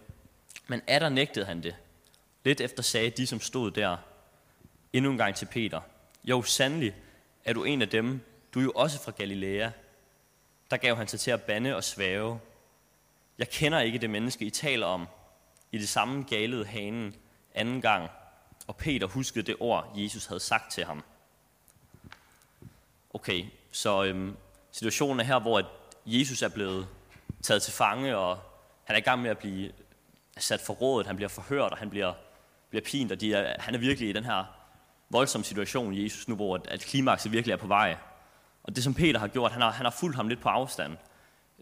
men 0.68 0.82
er 0.88 1.00
der 1.00 1.10
nægtede 1.10 1.46
han 1.46 1.64
det. 1.64 1.76
Lidt 2.44 2.62
efter 2.62 2.84
sagde 2.84 3.10
de, 3.10 3.28
som 3.28 3.40
stod 3.40 3.72
der, 3.72 3.98
endnu 4.94 5.12
en 5.12 5.18
gang 5.18 5.36
til 5.36 5.46
Peter. 5.46 5.82
Jo, 6.24 6.42
sandelig 6.42 6.96
er 7.46 7.54
du 7.54 7.64
en 7.64 7.82
af 7.82 7.90
dem, 7.90 8.22
du 8.54 8.60
er 8.60 8.64
jo 8.64 8.72
også 8.76 9.04
fra 9.04 9.12
Galilea. 9.12 9.70
Der 10.72 10.78
gav 10.78 10.96
han 10.96 11.08
sig 11.08 11.20
til 11.20 11.32
at 11.32 11.44
bande 11.44 11.76
og 11.76 11.84
svæve. 11.84 12.40
Jeg 13.38 13.50
kender 13.50 13.80
ikke 13.80 14.00
det 14.00 14.10
menneske, 14.10 14.46
I 14.46 14.50
taler 14.50 14.86
om. 14.86 15.08
I 15.72 15.78
det 15.78 15.90
samme 15.90 16.24
galede 16.24 16.66
hanen 16.66 17.16
anden 17.56 17.82
gang, 17.82 18.10
og 18.68 18.78
Peter 18.78 19.08
huskede 19.08 19.46
det 19.46 19.56
ord, 19.60 19.92
Jesus 19.96 20.26
havde 20.26 20.40
sagt 20.40 20.72
til 20.72 20.86
ham. 20.86 21.04
Okay, 23.14 23.46
så 23.72 24.04
øhm, 24.04 24.38
situationen 24.72 25.20
er 25.20 25.24
her, 25.24 25.40
hvor 25.40 25.64
Jesus 26.06 26.42
er 26.42 26.50
blevet 26.50 26.88
taget 27.42 27.62
til 27.62 27.74
fange, 27.74 28.18
og 28.18 28.40
han 28.84 28.96
er 28.96 28.98
i 28.98 29.04
gang 29.04 29.22
med 29.22 29.30
at 29.30 29.38
blive 29.38 29.72
sat 30.38 30.62
for 30.62 30.74
rådet, 30.74 31.08
han 31.08 31.16
bliver 31.16 31.30
forhørt, 31.30 31.72
og 31.72 31.78
han 31.78 31.90
bliver, 31.90 32.14
bliver 32.70 32.84
pint, 32.84 33.12
og 33.12 33.22
de 33.22 33.34
er, 33.34 33.62
han 33.62 33.76
er 33.76 33.80
virkelig 33.80 34.10
i 34.10 34.14
den 34.14 34.24
her 34.24 34.44
voldsomme 35.10 35.46
situation, 35.46 36.04
Jesus 36.04 36.28
nu, 36.28 36.36
hvor 36.36 36.62
at 36.68 36.82
klimakset 36.82 37.32
virkelig 37.32 37.54
er 37.54 37.58
på 37.58 37.68
vej. 37.68 37.98
Og 38.64 38.76
det, 38.76 38.84
som 38.84 38.94
Peter 38.94 39.20
har 39.20 39.28
gjort, 39.28 39.52
han 39.52 39.62
har, 39.62 39.72
han 39.72 39.86
har 39.86 39.92
fulgt 39.92 40.16
ham 40.16 40.28
lidt 40.28 40.42
på 40.42 40.50
afstand. 40.50 40.98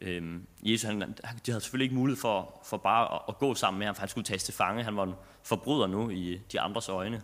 Øhm, 0.01 0.47
Jesus, 0.63 0.83
han, 0.83 1.01
de 1.45 1.51
havde 1.51 1.61
selvfølgelig 1.61 1.85
ikke 1.85 1.95
mulighed 1.95 2.21
for, 2.21 2.61
for 2.65 2.77
bare 2.77 3.15
at, 3.15 3.21
at 3.29 3.37
gå 3.37 3.55
sammen 3.55 3.79
med 3.79 3.87
ham, 3.87 3.95
for 3.95 3.99
han 3.99 4.09
skulle 4.09 4.25
tages 4.25 4.43
til 4.43 4.53
fange. 4.53 4.83
Han 4.83 4.97
var 4.97 5.03
en 5.03 5.13
forbryder 5.43 5.87
nu 5.87 6.09
i 6.09 6.41
de 6.51 6.59
andres 6.59 6.89
øjne. 6.89 7.21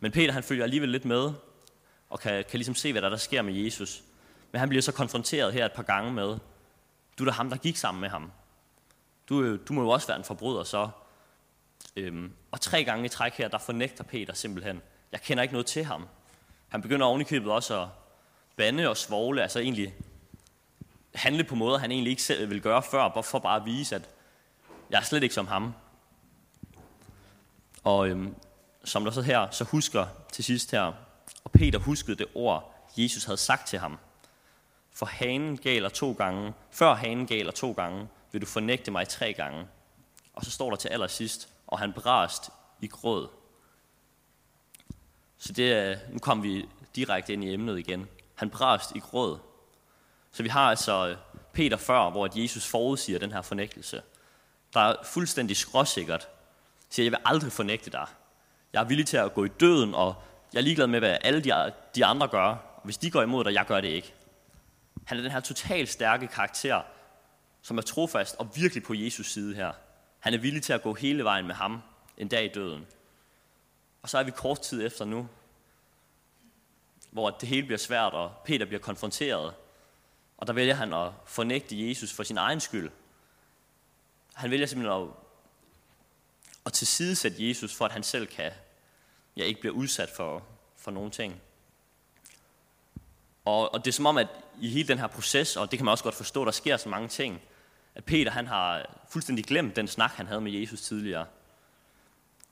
Men 0.00 0.12
Peter, 0.12 0.32
han 0.32 0.42
følger 0.42 0.64
alligevel 0.64 0.88
lidt 0.88 1.04
med, 1.04 1.32
og 2.10 2.20
kan, 2.20 2.44
kan 2.50 2.58
ligesom 2.58 2.74
se, 2.74 2.92
hvad 2.92 3.02
der, 3.02 3.08
der 3.08 3.16
sker 3.16 3.42
med 3.42 3.54
Jesus. 3.54 4.02
Men 4.52 4.58
han 4.58 4.68
bliver 4.68 4.82
så 4.82 4.92
konfronteret 4.92 5.52
her 5.52 5.66
et 5.66 5.72
par 5.72 5.82
gange 5.82 6.12
med, 6.12 6.38
du 7.18 7.24
er 7.24 7.24
da 7.24 7.30
ham, 7.30 7.50
der 7.50 7.56
gik 7.56 7.76
sammen 7.76 8.00
med 8.00 8.08
ham. 8.08 8.32
Du, 9.28 9.42
øh, 9.42 9.58
du 9.68 9.72
må 9.72 9.82
jo 9.82 9.88
også 9.88 10.06
være 10.06 10.18
en 10.18 10.24
forbryder 10.24 10.64
så. 10.64 10.88
Øhm, 11.96 12.32
og 12.50 12.60
tre 12.60 12.84
gange 12.84 13.04
i 13.04 13.08
træk 13.08 13.32
her, 13.32 13.48
der 13.48 13.58
fornægter 13.58 14.04
Peter 14.04 14.34
simpelthen, 14.34 14.82
jeg 15.12 15.20
kender 15.20 15.42
ikke 15.42 15.54
noget 15.54 15.66
til 15.66 15.84
ham. 15.84 16.08
Han 16.68 16.82
begynder 16.82 17.06
ovenikøbet 17.06 17.52
også 17.52 17.80
at 17.82 17.88
bande 18.56 18.88
og 18.88 18.96
svogle, 18.96 19.42
altså 19.42 19.58
egentlig 19.58 19.94
handle 21.14 21.44
på 21.44 21.54
måder, 21.54 21.78
han 21.78 21.92
egentlig 21.92 22.10
ikke 22.10 22.22
selv 22.22 22.48
ville 22.48 22.62
gøre 22.62 22.82
før, 22.82 23.22
for 23.24 23.38
bare 23.38 23.56
at 23.56 23.64
vise, 23.64 23.94
at 23.94 24.10
jeg 24.90 24.98
er 24.98 25.02
slet 25.02 25.22
ikke 25.22 25.34
som 25.34 25.46
ham. 25.46 25.74
Og 27.84 28.08
øhm, 28.08 28.34
som 28.84 29.04
der 29.04 29.10
så 29.10 29.22
her, 29.22 29.50
så 29.50 29.64
husker 29.64 30.06
til 30.32 30.44
sidst 30.44 30.70
her, 30.70 30.92
og 31.44 31.50
Peter 31.52 31.78
huskede 31.78 32.16
det 32.16 32.26
ord, 32.34 32.74
Jesus 32.96 33.24
havde 33.24 33.36
sagt 33.36 33.66
til 33.66 33.78
ham. 33.78 33.98
For 34.92 35.06
hanen 35.06 35.56
galer 35.56 35.88
to 35.88 36.12
gange, 36.12 36.52
før 36.70 36.94
hanen 36.94 37.26
galer 37.26 37.52
to 37.52 37.72
gange, 37.72 38.08
vil 38.32 38.40
du 38.40 38.46
fornægte 38.46 38.90
mig 38.90 39.08
tre 39.08 39.32
gange. 39.32 39.66
Og 40.34 40.44
så 40.44 40.50
står 40.50 40.70
der 40.70 40.76
til 40.76 40.88
allersidst, 40.88 41.48
og 41.66 41.78
han 41.78 41.92
brast 41.92 42.50
i 42.80 42.86
gråd. 42.86 43.28
Så 45.38 45.52
det 45.52 45.72
er, 45.72 45.98
nu 46.10 46.18
kommer 46.18 46.44
vi 46.44 46.68
direkte 46.96 47.32
ind 47.32 47.44
i 47.44 47.54
emnet 47.54 47.78
igen. 47.78 48.08
Han 48.34 48.50
brast 48.50 48.96
i 48.96 48.98
gråd. 48.98 49.38
Så 50.34 50.42
vi 50.42 50.48
har 50.48 50.70
altså 50.70 51.08
øh, 51.08 51.16
Peter 51.52 51.76
før, 51.76 52.10
hvor 52.10 52.40
Jesus 52.40 52.66
forudsiger 52.66 53.18
den 53.18 53.32
her 53.32 53.42
fornægtelse. 53.42 54.02
Der 54.74 54.80
er 54.80 54.96
fuldstændig 55.04 55.56
skråsikkert. 55.56 56.28
Siger, 56.90 57.04
jeg 57.04 57.12
vil 57.12 57.20
aldrig 57.24 57.52
fornægte 57.52 57.90
dig. 57.90 58.06
Jeg 58.72 58.80
er 58.80 58.84
villig 58.84 59.06
til 59.06 59.16
at 59.16 59.34
gå 59.34 59.44
i 59.44 59.48
døden, 59.48 59.94
og 59.94 60.14
jeg 60.52 60.58
er 60.58 60.62
ligeglad 60.62 60.86
med, 60.86 60.98
hvad 60.98 61.18
alle 61.20 61.44
de, 61.44 61.72
de 61.94 62.04
andre 62.04 62.28
gør. 62.28 62.46
Og 62.46 62.80
hvis 62.84 62.96
de 62.96 63.10
går 63.10 63.22
imod 63.22 63.44
dig, 63.44 63.54
jeg 63.54 63.66
gør 63.66 63.80
det 63.80 63.88
ikke. 63.88 64.14
Han 65.04 65.18
er 65.18 65.22
den 65.22 65.30
her 65.30 65.40
totalt 65.40 65.88
stærke 65.88 66.26
karakter, 66.26 66.82
som 67.62 67.78
er 67.78 67.82
trofast 67.82 68.36
og 68.38 68.48
virkelig 68.56 68.84
på 68.84 68.94
Jesus 68.94 69.32
side 69.32 69.54
her. 69.54 69.72
Han 70.20 70.34
er 70.34 70.38
villig 70.38 70.62
til 70.62 70.72
at 70.72 70.82
gå 70.82 70.94
hele 70.94 71.24
vejen 71.24 71.46
med 71.46 71.54
ham, 71.54 71.82
en 72.18 72.28
dag 72.28 72.44
i 72.44 72.48
døden. 72.54 72.86
Og 74.02 74.08
så 74.08 74.18
er 74.18 74.22
vi 74.22 74.30
kort 74.30 74.60
tid 74.60 74.86
efter 74.86 75.04
nu, 75.04 75.28
hvor 77.10 77.30
det 77.30 77.48
hele 77.48 77.66
bliver 77.66 77.78
svært, 77.78 78.12
og 78.12 78.32
Peter 78.44 78.66
bliver 78.66 78.80
konfronteret. 78.80 79.54
Og 80.38 80.46
der 80.46 80.52
vælger 80.52 80.74
han 80.74 80.92
at 80.92 81.12
fornægte 81.26 81.88
Jesus 81.88 82.12
for 82.12 82.22
sin 82.22 82.38
egen 82.38 82.60
skyld. 82.60 82.90
Han 84.34 84.50
vælger 84.50 84.66
simpelthen 84.66 85.02
at, 85.02 85.08
at 86.66 86.72
tilsidesætte 86.72 87.48
Jesus, 87.48 87.74
for 87.74 87.84
at 87.84 87.92
han 87.92 88.02
selv 88.02 88.26
kan 88.26 88.52
ja, 89.36 89.44
ikke 89.44 89.60
blive 89.60 89.72
udsat 89.72 90.10
for, 90.10 90.42
for 90.76 90.90
nogle 90.90 91.10
ting. 91.10 91.40
Og, 93.44 93.74
og 93.74 93.84
det 93.84 93.90
er 93.90 93.92
som 93.92 94.06
om, 94.06 94.18
at 94.18 94.28
i 94.60 94.68
hele 94.68 94.88
den 94.88 94.98
her 94.98 95.06
proces, 95.06 95.56
og 95.56 95.70
det 95.70 95.78
kan 95.78 95.84
man 95.84 95.92
også 95.92 96.04
godt 96.04 96.14
forstå, 96.14 96.44
der 96.44 96.50
sker 96.50 96.76
så 96.76 96.88
mange 96.88 97.08
ting, 97.08 97.42
at 97.94 98.04
Peter 98.04 98.30
han 98.30 98.46
har 98.46 98.96
fuldstændig 99.10 99.44
glemt 99.44 99.76
den 99.76 99.88
snak, 99.88 100.10
han 100.10 100.26
havde 100.26 100.40
med 100.40 100.52
Jesus 100.52 100.80
tidligere. 100.80 101.26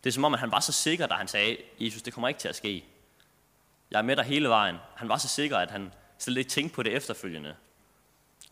Det 0.04 0.10
er 0.10 0.12
som 0.12 0.24
om, 0.24 0.34
at 0.34 0.40
han 0.40 0.50
var 0.50 0.60
så 0.60 0.72
sikker, 0.72 1.06
da 1.06 1.14
han 1.14 1.28
sagde, 1.28 1.56
Jesus, 1.80 2.02
det 2.02 2.12
kommer 2.12 2.28
ikke 2.28 2.40
til 2.40 2.48
at 2.48 2.56
ske. 2.56 2.84
Jeg 3.90 3.98
er 3.98 4.02
med 4.02 4.16
dig 4.16 4.24
hele 4.24 4.48
vejen. 4.48 4.76
Han 4.96 5.08
var 5.08 5.18
så 5.18 5.28
sikker, 5.28 5.58
at 5.58 5.70
han 5.70 5.92
slet 6.18 6.36
ikke 6.36 6.50
tænkte 6.50 6.74
på 6.74 6.82
det 6.82 6.92
efterfølgende. 6.92 7.56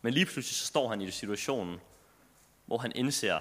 Men 0.03 0.15
lige 0.15 0.27
pludselig 0.27 0.57
så 0.57 0.67
står 0.67 0.89
han 0.89 1.01
i 1.01 1.11
situationen, 1.11 1.81
hvor 2.67 2.79
han 2.79 2.93
indser, 2.95 3.41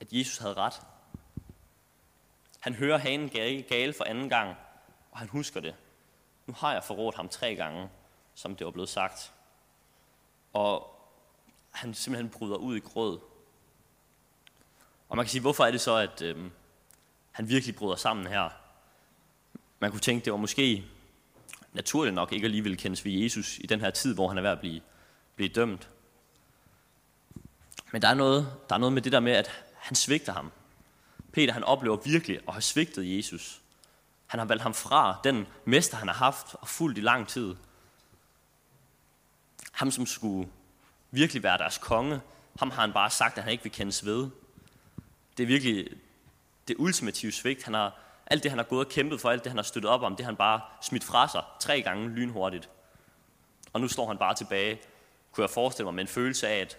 at 0.00 0.12
Jesus 0.12 0.38
havde 0.38 0.54
ret. 0.54 0.82
Han 2.60 2.74
hører 2.74 2.98
hanen 2.98 3.28
gale 3.68 3.92
for 3.92 4.04
anden 4.04 4.28
gang, 4.28 4.56
og 5.10 5.18
han 5.18 5.28
husker 5.28 5.60
det. 5.60 5.74
Nu 6.46 6.54
har 6.56 6.72
jeg 6.72 6.84
forrådt 6.84 7.14
ham 7.14 7.28
tre 7.28 7.54
gange, 7.54 7.88
som 8.34 8.56
det 8.56 8.64
var 8.64 8.70
blevet 8.70 8.88
sagt. 8.88 9.32
Og 10.52 10.94
han 11.70 11.94
simpelthen 11.94 12.30
bryder 12.30 12.56
ud 12.56 12.76
i 12.76 12.80
gråd. 12.80 13.20
Og 15.08 15.16
man 15.16 15.24
kan 15.24 15.30
sige, 15.30 15.40
hvorfor 15.40 15.64
er 15.64 15.70
det 15.70 15.80
så, 15.80 15.96
at 15.96 16.22
øhm, 16.22 16.50
han 17.32 17.48
virkelig 17.48 17.76
bryder 17.76 17.96
sammen 17.96 18.26
her? 18.26 18.50
Man 19.80 19.90
kunne 19.90 20.00
tænke, 20.00 20.24
det 20.24 20.32
var 20.32 20.38
måske 20.38 20.84
naturligt 21.72 22.14
nok 22.14 22.32
ikke 22.32 22.44
alligevel 22.44 22.76
kendes 22.76 23.04
ved 23.04 23.12
Jesus 23.12 23.58
i 23.58 23.66
den 23.66 23.80
her 23.80 23.90
tid, 23.90 24.14
hvor 24.14 24.28
han 24.28 24.38
er 24.38 24.42
ved 24.42 24.50
at 24.50 24.60
blive, 24.60 24.80
blive 25.38 25.48
dømt. 25.48 25.88
Men 27.92 28.02
der 28.02 28.08
er, 28.08 28.14
noget, 28.14 28.52
der 28.68 28.74
er 28.74 28.78
noget 28.78 28.92
med 28.92 29.02
det 29.02 29.12
der 29.12 29.20
med, 29.20 29.32
at 29.32 29.64
han 29.74 29.94
svigter 29.94 30.32
ham. 30.32 30.52
Peter 31.32 31.52
han 31.52 31.64
oplever 31.64 31.96
virkelig 31.96 32.40
at 32.48 32.54
have 32.54 32.62
svigtet 32.62 33.16
Jesus. 33.16 33.60
Han 34.26 34.38
har 34.38 34.46
valgt 34.46 34.62
ham 34.62 34.74
fra, 34.74 35.20
den 35.24 35.46
mester 35.64 35.96
han 35.96 36.08
har 36.08 36.14
haft 36.14 36.54
og 36.54 36.68
fulgt 36.68 36.98
i 36.98 37.00
lang 37.00 37.28
tid. 37.28 37.56
Ham 39.72 39.90
som 39.90 40.06
skulle 40.06 40.48
virkelig 41.10 41.42
være 41.42 41.58
deres 41.58 41.78
konge, 41.78 42.20
ham 42.58 42.70
har 42.70 42.80
han 42.80 42.92
bare 42.92 43.10
sagt, 43.10 43.38
at 43.38 43.44
han 43.44 43.52
ikke 43.52 43.64
vil 43.64 43.72
kendes 43.72 44.04
ved. 44.04 44.30
Det 45.36 45.42
er 45.42 45.46
virkelig 45.46 45.88
det 46.68 46.76
ultimative 46.78 47.32
svigt. 47.32 47.64
Han 47.64 47.74
har, 47.74 47.98
alt 48.26 48.42
det, 48.42 48.50
han 48.50 48.58
har 48.58 48.64
gået 48.64 48.86
og 48.86 48.92
kæmpet 48.92 49.20
for, 49.20 49.30
alt 49.30 49.44
det, 49.44 49.50
han 49.50 49.58
har 49.58 49.62
støttet 49.62 49.90
op 49.90 50.02
om, 50.02 50.16
det 50.16 50.24
har 50.24 50.32
han 50.32 50.36
bare 50.36 50.60
smidt 50.82 51.04
fra 51.04 51.28
sig 51.28 51.42
tre 51.60 51.82
gange 51.82 52.08
lynhurtigt. 52.08 52.68
Og 53.72 53.80
nu 53.80 53.88
står 53.88 54.06
han 54.06 54.18
bare 54.18 54.34
tilbage, 54.34 54.80
kunne 55.32 55.42
jeg 55.42 55.50
forestille 55.50 55.84
mig, 55.84 55.94
med 55.94 56.02
en 56.02 56.08
følelse 56.08 56.48
af, 56.48 56.60
at 56.60 56.78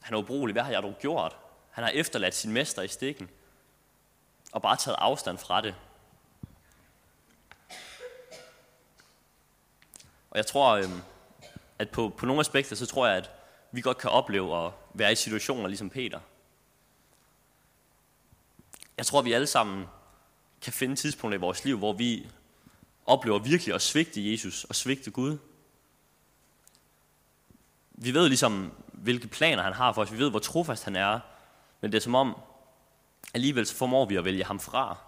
han 0.00 0.14
er 0.14 0.18
ubrugelig. 0.18 0.52
Hvad 0.52 0.62
har 0.62 0.70
jeg 0.70 0.82
dog 0.82 0.96
gjort? 1.00 1.36
Han 1.70 1.84
har 1.84 1.90
efterladt 1.90 2.34
sin 2.34 2.52
mester 2.52 2.82
i 2.82 2.88
stikken 2.88 3.30
og 4.52 4.62
bare 4.62 4.76
taget 4.76 4.96
afstand 4.98 5.38
fra 5.38 5.60
det. 5.60 5.74
Og 10.30 10.36
jeg 10.36 10.46
tror, 10.46 10.70
øhm, 10.72 11.00
at 11.78 11.90
på, 11.90 12.08
på 12.08 12.26
nogle 12.26 12.40
aspekter, 12.40 12.76
så 12.76 12.86
tror 12.86 13.06
jeg, 13.06 13.16
at 13.16 13.30
vi 13.72 13.80
godt 13.80 13.98
kan 13.98 14.10
opleve 14.10 14.66
at 14.66 14.72
være 14.94 15.12
i 15.12 15.14
situationer 15.14 15.66
ligesom 15.68 15.90
Peter. 15.90 16.20
Jeg 18.96 19.06
tror, 19.06 19.18
at 19.18 19.24
vi 19.24 19.32
alle 19.32 19.46
sammen 19.46 19.86
kan 20.62 20.72
finde 20.72 20.96
tidspunkter 20.96 21.38
i 21.38 21.40
vores 21.40 21.64
liv, 21.64 21.78
hvor 21.78 21.92
vi 21.92 22.26
oplever 23.06 23.38
virkelig 23.38 23.74
at 23.74 23.82
svigte 23.82 24.32
Jesus 24.32 24.64
og 24.64 24.74
svigte 24.74 25.10
Gud. 25.10 25.38
Vi 27.96 28.14
ved 28.14 28.28
ligesom, 28.28 28.72
hvilke 28.92 29.28
planer 29.28 29.62
han 29.62 29.72
har 29.72 29.92
for 29.92 30.02
os. 30.02 30.12
Vi 30.12 30.18
ved, 30.18 30.30
hvor 30.30 30.38
trofast 30.38 30.84
han 30.84 30.96
er. 30.96 31.20
Men 31.80 31.92
det 31.92 31.98
er 31.98 32.02
som 32.02 32.14
om, 32.14 32.36
alligevel 33.34 33.66
så 33.66 33.76
formår 33.76 34.04
vi 34.04 34.16
at 34.16 34.24
vælge 34.24 34.44
ham 34.44 34.60
fra. 34.60 34.98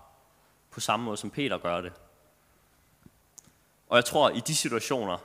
På 0.70 0.80
samme 0.80 1.04
måde 1.04 1.16
som 1.16 1.30
Peter 1.30 1.58
gør 1.58 1.80
det. 1.80 1.92
Og 3.88 3.96
jeg 3.96 4.04
tror, 4.04 4.28
at 4.28 4.36
i 4.36 4.40
de 4.40 4.56
situationer, 4.56 5.18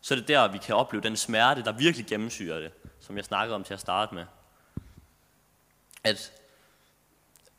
så 0.00 0.14
er 0.14 0.18
det 0.18 0.28
der, 0.28 0.48
vi 0.48 0.58
kan 0.58 0.74
opleve 0.74 1.02
den 1.02 1.16
smerte, 1.16 1.64
der 1.64 1.72
virkelig 1.72 2.06
gennemsyrer 2.06 2.60
det, 2.60 2.72
som 3.00 3.16
jeg 3.16 3.24
snakkede 3.24 3.54
om 3.54 3.64
til 3.64 3.74
at 3.74 3.80
starte 3.80 4.14
med. 4.14 4.24
At 6.04 6.32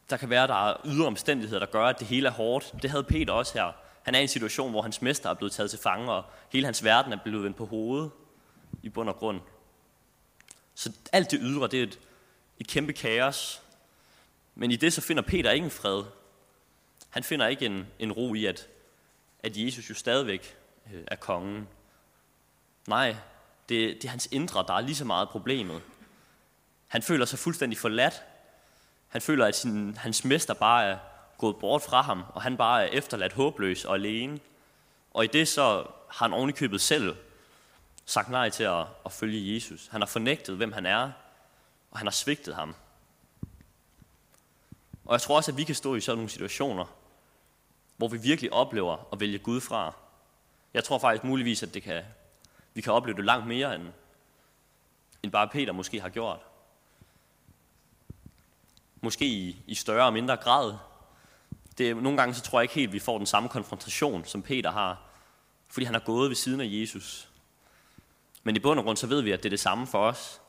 der 0.09 0.17
kan 0.17 0.29
være, 0.29 0.47
der 0.47 0.69
er 0.69 0.77
ydre 0.85 1.07
omstændigheder, 1.07 1.59
der 1.59 1.71
gør, 1.71 1.85
at 1.85 1.99
det 1.99 2.07
hele 2.07 2.27
er 2.27 2.31
hårdt. 2.31 2.73
Det 2.81 2.89
havde 2.89 3.03
Peter 3.03 3.33
også 3.33 3.53
her. 3.53 3.71
Han 4.03 4.15
er 4.15 4.19
i 4.19 4.21
en 4.21 4.27
situation, 4.27 4.71
hvor 4.71 4.81
hans 4.81 5.01
mester 5.01 5.29
er 5.29 5.33
blevet 5.33 5.51
taget 5.51 5.69
til 5.69 5.79
fange, 5.79 6.11
og 6.11 6.23
hele 6.51 6.65
hans 6.65 6.83
verden 6.83 7.13
er 7.13 7.17
blevet 7.23 7.43
vendt 7.43 7.57
på 7.57 7.65
hovedet 7.65 8.11
i 8.85 8.89
bund 8.89 9.09
og 9.09 9.15
grund. 9.15 9.41
Så 10.75 10.91
alt 11.13 11.31
det 11.31 11.39
ydre, 11.41 11.67
det 11.67 11.79
er 11.79 11.83
et, 11.83 11.99
et 12.59 12.67
kæmpe 12.67 12.93
kaos. 12.93 13.61
Men 14.55 14.71
i 14.71 14.75
det 14.75 14.93
så 14.93 15.01
finder 15.01 15.23
Peter 15.23 15.51
ikke 15.51 15.65
en 15.65 15.71
fred. 15.71 16.03
Han 17.09 17.23
finder 17.23 17.47
ikke 17.47 17.65
en, 17.65 17.87
en 17.99 18.11
ro 18.11 18.33
i, 18.33 18.45
at, 18.45 18.67
at 19.39 19.57
Jesus 19.57 19.89
jo 19.89 19.95
stadigvæk 19.95 20.57
øh, 20.93 21.03
er 21.07 21.15
kongen. 21.15 21.67
Nej, 22.87 23.15
det, 23.69 23.95
det 23.95 24.05
er 24.05 24.09
hans 24.09 24.27
indre, 24.31 24.65
der 24.67 24.73
er 24.73 24.81
lige 24.81 24.95
så 24.95 25.05
meget 25.05 25.29
problemet. 25.29 25.81
Han 26.87 27.01
føler 27.01 27.25
sig 27.25 27.39
fuldstændig 27.39 27.77
forladt. 27.77 28.23
Han 29.07 29.21
føler, 29.21 29.45
at 29.45 29.55
sin, 29.55 29.97
hans 29.97 30.25
mester 30.25 30.53
bare 30.53 30.85
er 30.85 30.97
gået 31.37 31.55
bort 31.59 31.81
fra 31.81 32.01
ham, 32.01 32.23
og 32.33 32.41
han 32.41 32.57
bare 32.57 32.83
er 32.83 32.87
efterladt 32.87 33.33
håbløs 33.33 33.85
og 33.85 33.95
alene. 33.95 34.39
Og 35.13 35.23
i 35.23 35.27
det 35.27 35.47
så 35.47 35.87
har 36.09 36.25
han 36.25 36.33
ovenikøbet 36.33 36.81
selv 36.81 37.15
sagt 38.05 38.29
nej 38.29 38.49
til 38.49 38.63
at, 38.63 38.85
at 39.05 39.11
følge 39.11 39.55
Jesus. 39.55 39.87
Han 39.87 40.01
har 40.01 40.05
fornægtet, 40.07 40.55
hvem 40.57 40.71
han 40.71 40.85
er, 40.85 41.11
og 41.91 41.97
han 41.97 42.07
har 42.07 42.11
svigtet 42.11 42.55
ham. 42.55 42.75
Og 45.05 45.13
jeg 45.13 45.21
tror 45.21 45.35
også, 45.35 45.51
at 45.51 45.57
vi 45.57 45.63
kan 45.63 45.75
stå 45.75 45.95
i 45.95 46.01
sådan 46.01 46.17
nogle 46.17 46.29
situationer, 46.29 46.85
hvor 47.97 48.07
vi 48.07 48.17
virkelig 48.17 48.53
oplever 48.53 48.97
at 49.13 49.19
vælge 49.19 49.39
Gud 49.39 49.61
fra. 49.61 49.93
Jeg 50.73 50.83
tror 50.83 50.99
faktisk 50.99 51.23
muligvis, 51.23 51.63
at 51.63 51.73
det 51.73 51.83
kan, 51.83 52.03
vi 52.73 52.81
kan 52.81 52.93
opleve 52.93 53.17
det 53.17 53.25
langt 53.25 53.47
mere, 53.47 53.75
end, 53.75 53.87
end 55.23 55.31
bare 55.31 55.47
Peter 55.47 55.73
måske 55.73 56.01
har 56.01 56.09
gjort. 56.09 56.39
Måske 59.01 59.25
i, 59.25 59.63
i 59.67 59.75
større 59.75 60.05
og 60.05 60.13
mindre 60.13 60.37
grad. 60.37 60.77
Det, 61.77 61.97
nogle 61.97 62.17
gange 62.17 62.33
så 62.33 62.41
tror 62.41 62.59
jeg 62.59 62.63
ikke 62.63 62.75
helt, 62.75 62.89
at 62.89 62.93
vi 62.93 62.99
får 62.99 63.17
den 63.17 63.27
samme 63.27 63.49
konfrontation, 63.49 64.25
som 64.25 64.41
Peter 64.41 64.71
har, 64.71 65.01
fordi 65.67 65.85
han 65.85 65.95
har 65.95 66.01
gået 66.01 66.29
ved 66.29 66.35
siden 66.35 66.61
af 66.61 66.67
Jesus. 66.69 67.29
Men 68.45 68.55
i 68.55 68.59
bund 68.59 68.79
og 68.79 68.85
grund 68.85 68.97
så 68.97 69.07
ved 69.07 69.21
vi, 69.21 69.31
at 69.31 69.43
det 69.43 69.45
er 69.45 69.49
det 69.49 69.59
samme 69.59 69.87
for 69.87 70.07
os. 70.07 70.41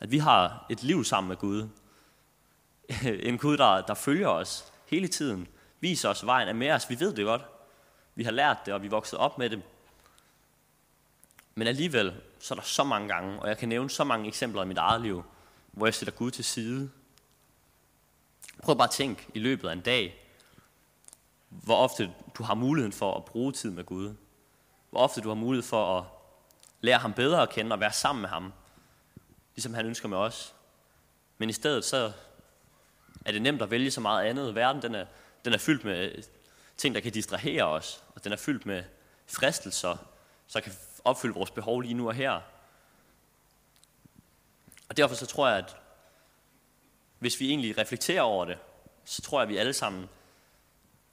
At 0.00 0.10
vi 0.10 0.18
har 0.18 0.66
et 0.70 0.82
liv 0.82 1.04
sammen 1.04 1.28
med 1.28 1.36
Gud. 1.36 1.68
En 3.28 3.38
Gud, 3.38 3.56
der, 3.56 3.80
der 3.80 3.94
følger 3.94 4.28
os 4.28 4.72
hele 4.86 5.08
tiden. 5.08 5.48
Viser 5.80 6.08
os 6.08 6.26
vejen, 6.26 6.48
er 6.48 6.52
med 6.52 6.70
os. 6.70 6.90
Vi 6.90 7.00
ved 7.00 7.14
det 7.14 7.24
godt. 7.24 7.42
Vi 8.14 8.24
har 8.24 8.30
lært 8.30 8.58
det, 8.66 8.74
og 8.74 8.82
vi 8.82 8.86
er 8.86 8.90
vokset 8.90 9.18
op 9.18 9.38
med 9.38 9.50
det. 9.50 9.62
Men 11.54 11.66
alligevel, 11.66 12.14
så 12.38 12.54
er 12.54 12.56
der 12.56 12.64
så 12.64 12.84
mange 12.84 13.08
gange, 13.08 13.40
og 13.40 13.48
jeg 13.48 13.58
kan 13.58 13.68
nævne 13.68 13.90
så 13.90 14.04
mange 14.04 14.28
eksempler 14.28 14.62
i 14.62 14.66
mit 14.66 14.78
eget 14.78 15.02
liv, 15.02 15.24
hvor 15.72 15.86
jeg 15.86 15.94
sætter 15.94 16.14
Gud 16.14 16.30
til 16.30 16.44
side. 16.44 16.90
Prøv 18.62 18.76
bare 18.76 18.88
at 18.88 18.90
tænke 18.90 19.26
i 19.34 19.38
løbet 19.38 19.68
af 19.68 19.72
en 19.72 19.80
dag, 19.80 20.28
hvor 21.48 21.76
ofte 21.76 22.14
du 22.34 22.42
har 22.42 22.54
muligheden 22.54 22.92
for 22.92 23.14
at 23.14 23.24
bruge 23.24 23.52
tid 23.52 23.70
med 23.70 23.84
Gud. 23.84 24.14
Hvor 24.90 25.00
ofte 25.00 25.20
du 25.20 25.28
har 25.28 25.34
mulighed 25.34 25.62
for 25.62 25.98
at 25.98 26.04
lære 26.80 26.98
ham 26.98 27.12
bedre 27.12 27.42
at 27.42 27.50
kende 27.50 27.72
og 27.72 27.80
være 27.80 27.92
sammen 27.92 28.20
med 28.20 28.28
ham, 28.28 28.52
ligesom 29.54 29.74
han 29.74 29.86
ønsker 29.86 30.08
med 30.08 30.18
os. 30.18 30.54
Men 31.38 31.50
i 31.50 31.52
stedet 31.52 31.84
så 31.84 32.12
er 33.24 33.32
det 33.32 33.42
nemt 33.42 33.62
at 33.62 33.70
vælge 33.70 33.90
så 33.90 34.00
meget 34.00 34.26
andet. 34.26 34.54
Verden 34.54 34.82
den 34.82 34.94
er, 34.94 35.06
den 35.44 35.52
er 35.52 35.58
fyldt 35.58 35.84
med 35.84 36.22
ting, 36.76 36.94
der 36.94 37.00
kan 37.00 37.12
distrahere 37.12 37.64
os, 37.64 38.04
og 38.14 38.24
den 38.24 38.32
er 38.32 38.36
fyldt 38.36 38.66
med 38.66 38.84
fristelser, 39.26 39.96
så 40.46 40.60
kan 40.60 40.72
opfylde 41.04 41.34
vores 41.34 41.50
behov 41.50 41.80
lige 41.80 41.94
nu 41.94 42.08
og 42.08 42.14
her. 42.14 42.40
Og 44.88 44.96
derfor 44.96 45.14
så 45.14 45.26
tror 45.26 45.48
jeg, 45.48 45.58
at 45.58 45.76
hvis 47.18 47.40
vi 47.40 47.48
egentlig 47.48 47.78
reflekterer 47.78 48.22
over 48.22 48.44
det, 48.44 48.58
så 49.04 49.22
tror 49.22 49.38
jeg, 49.38 49.42
at 49.42 49.48
vi 49.48 49.56
alle 49.56 49.72
sammen 49.72 50.08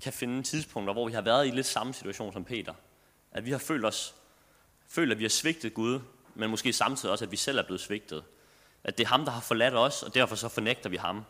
kan 0.04 0.14
finde 0.14 0.44
tidspunkter, 0.44 0.94
hvor 0.94 1.08
vi 1.08 1.14
har 1.14 1.22
været 1.22 1.48
i 1.48 1.52
lidt 1.52 1.66
samme 1.66 1.94
situation 1.94 2.34
som 2.34 2.46
Peter. 2.46 2.74
At 3.32 3.46
vi 3.46 3.52
har 3.52 3.58
følt 3.58 3.86
os 3.86 4.16
føler, 4.88 5.12
at 5.12 5.20
vi 5.20 5.24
har 5.24 5.30
svigtet 5.30 5.74
Gud, 5.74 6.00
men 6.36 6.50
måske 6.50 6.74
samtidig 6.74 7.12
også, 7.12 7.25
at 7.25 7.32
vi 7.32 7.38
selv 7.38 7.58
er 7.58 7.63
blevet 7.63 7.82
svigtet. 7.82 8.24
At 8.84 8.98
det 8.98 9.04
er 9.04 9.08
ham, 9.08 9.25
der 9.25 9.32
har 9.32 9.42
forladt 9.42 9.74
os, 9.75 10.04
og 10.04 10.13
derfor 10.13 10.36
så 10.36 10.50
fornægter 10.50 10.89
vi 10.89 10.98
ham. 10.98 11.25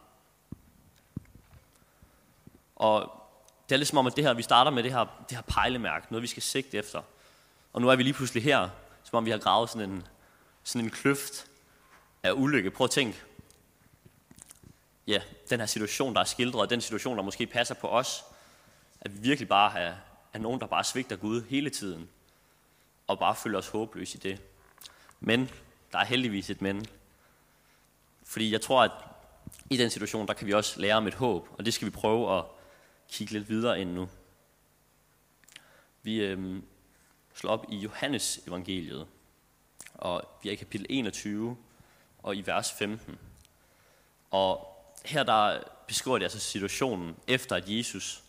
Og 2.75 3.21
det 3.69 3.75
er 3.75 3.77
lidt 3.77 3.89
som 3.89 3.97
om, 3.97 4.07
at 4.07 4.15
det 4.15 4.24
her, 4.24 4.33
vi 4.33 4.41
starter 4.41 4.71
med 4.71 4.83
det 4.83 4.91
her, 4.91 5.25
det 5.29 5.38
her 5.38 5.41
pejlemærke, 5.41 6.07
noget 6.09 6.21
vi 6.21 6.27
skal 6.27 6.43
sigte 6.43 6.77
efter. 6.77 7.01
Og 7.74 7.81
nu 7.81 7.89
er 7.89 7.95
vi 7.95 8.03
lige 8.03 8.13
pludselig 8.13 8.43
her, 8.43 8.69
som 9.03 9.17
om 9.17 9.25
vi 9.25 9.31
har 9.31 9.38
gravet 9.38 9.69
sådan 9.69 9.89
en, 9.89 10.07
sådan 10.63 10.85
en 10.85 10.91
kløft 10.91 11.47
af 12.24 12.31
ulykke. 12.31 12.71
Prøv 12.71 12.85
at 12.85 12.91
tænke. 12.91 13.24
ja, 15.07 15.21
den 15.50 15.59
her 15.59 15.67
situation, 15.67 16.13
der 16.13 16.19
er 16.19 16.25
skildret, 16.25 16.69
den 16.69 16.81
situation, 16.81 17.17
der 17.17 17.24
måske 17.24 17.47
passer 17.47 17.75
på 17.75 17.88
os, 17.88 18.24
at 19.01 19.13
vi 19.13 19.19
virkelig 19.27 19.47
bare 19.50 19.79
er, 19.79 19.95
er 20.33 20.39
nogen, 20.39 20.59
der 20.59 20.67
bare 20.67 20.83
svigter 20.83 21.15
Gud 21.15 21.41
hele 21.41 21.69
tiden, 21.69 22.09
og 23.07 23.19
bare 23.19 23.35
føler 23.35 23.57
os 23.57 23.67
håbløse 23.67 24.17
i 24.17 24.21
det. 24.21 24.41
Men 25.19 25.50
der 25.91 26.00
er 26.00 26.05
heldigvis 26.05 26.50
et 26.50 26.62
men. 26.62 26.85
Fordi 28.24 28.51
jeg 28.51 28.62
tror, 28.62 28.83
at 28.83 28.91
i 29.69 29.77
den 29.77 29.89
situation, 29.89 30.27
der 30.27 30.33
kan 30.33 30.47
vi 30.47 30.53
også 30.53 30.79
lære 30.79 30.95
om 30.95 31.07
et 31.07 31.13
håb, 31.13 31.50
og 31.57 31.65
det 31.65 31.74
skal 31.74 31.85
vi 31.85 31.91
prøve 31.91 32.38
at 32.38 32.45
kigge 33.09 33.33
lidt 33.33 33.50
videre 33.50 33.81
ind 33.81 33.93
nu. 33.93 34.09
Vi 36.03 36.17
øhm, 36.17 36.63
slår 37.33 37.51
op 37.51 37.65
i 37.69 37.75
Johannes 37.75 38.39
evangeliet, 38.47 39.07
og 39.93 40.24
vi 40.43 40.50
er 40.50 40.53
i 40.53 40.55
kapitel 40.55 40.85
21 40.89 41.57
og 42.24 42.35
i 42.35 42.41
vers 42.45 42.71
15. 42.71 43.19
Og 44.31 44.67
her 45.05 45.24
der 45.24 45.59
beskriver 45.88 46.17
det 46.17 46.25
altså 46.25 46.39
situationen 46.39 47.15
efter, 47.27 47.55
at 47.55 47.63
Jesus 47.67 48.24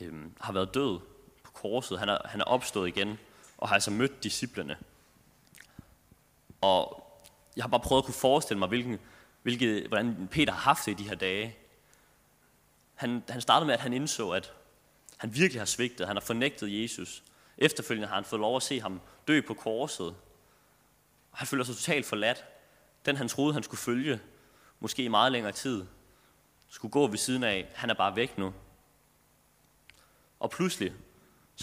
øhm, 0.00 0.34
har 0.40 0.52
været 0.52 0.74
død 0.74 1.00
på 1.42 1.52
korset. 1.52 1.98
Han 1.98 2.08
er, 2.08 2.18
han 2.24 2.40
er 2.40 2.44
opstået 2.44 2.88
igen 2.88 3.18
og 3.62 3.68
har 3.68 3.74
altså 3.74 3.90
mødt 3.90 4.24
disciplene. 4.24 4.76
Og 6.60 7.06
jeg 7.56 7.64
har 7.64 7.68
bare 7.68 7.80
prøvet 7.80 8.02
at 8.02 8.04
kunne 8.04 8.14
forestille 8.14 8.58
mig, 8.58 8.68
hvilken, 8.68 8.98
hvilket, 9.42 9.86
hvordan 9.86 10.28
Peter 10.30 10.52
har 10.52 10.60
haft 10.60 10.86
det 10.86 10.92
i 10.92 10.94
de 10.94 11.08
her 11.08 11.14
dage. 11.14 11.56
Han, 12.94 13.22
han 13.28 13.40
startede 13.40 13.66
med, 13.66 13.74
at 13.74 13.80
han 13.80 13.92
indså, 13.92 14.30
at 14.30 14.52
han 15.16 15.34
virkelig 15.34 15.60
har 15.60 15.66
svigtet. 15.66 16.06
Han 16.06 16.16
har 16.16 16.20
fornægtet 16.20 16.82
Jesus. 16.82 17.22
Efterfølgende 17.58 18.08
har 18.08 18.14
han 18.14 18.24
fået 18.24 18.40
lov 18.40 18.56
at 18.56 18.62
se 18.62 18.80
ham 18.80 19.00
dø 19.28 19.40
på 19.46 19.54
korset. 19.54 20.14
Han 21.30 21.46
føler 21.46 21.64
sig 21.64 21.76
totalt 21.76 22.06
forladt. 22.06 22.44
Den 23.06 23.16
han 23.16 23.28
troede, 23.28 23.54
han 23.54 23.62
skulle 23.62 23.80
følge, 23.80 24.20
måske 24.80 25.04
i 25.04 25.08
meget 25.08 25.32
længere 25.32 25.52
tid, 25.52 25.86
skulle 26.68 26.92
gå 26.92 27.06
ved 27.06 27.18
siden 27.18 27.44
af, 27.44 27.68
han 27.74 27.90
er 27.90 27.94
bare 27.94 28.16
væk 28.16 28.38
nu. 28.38 28.54
Og 30.40 30.50
pludselig, 30.50 30.92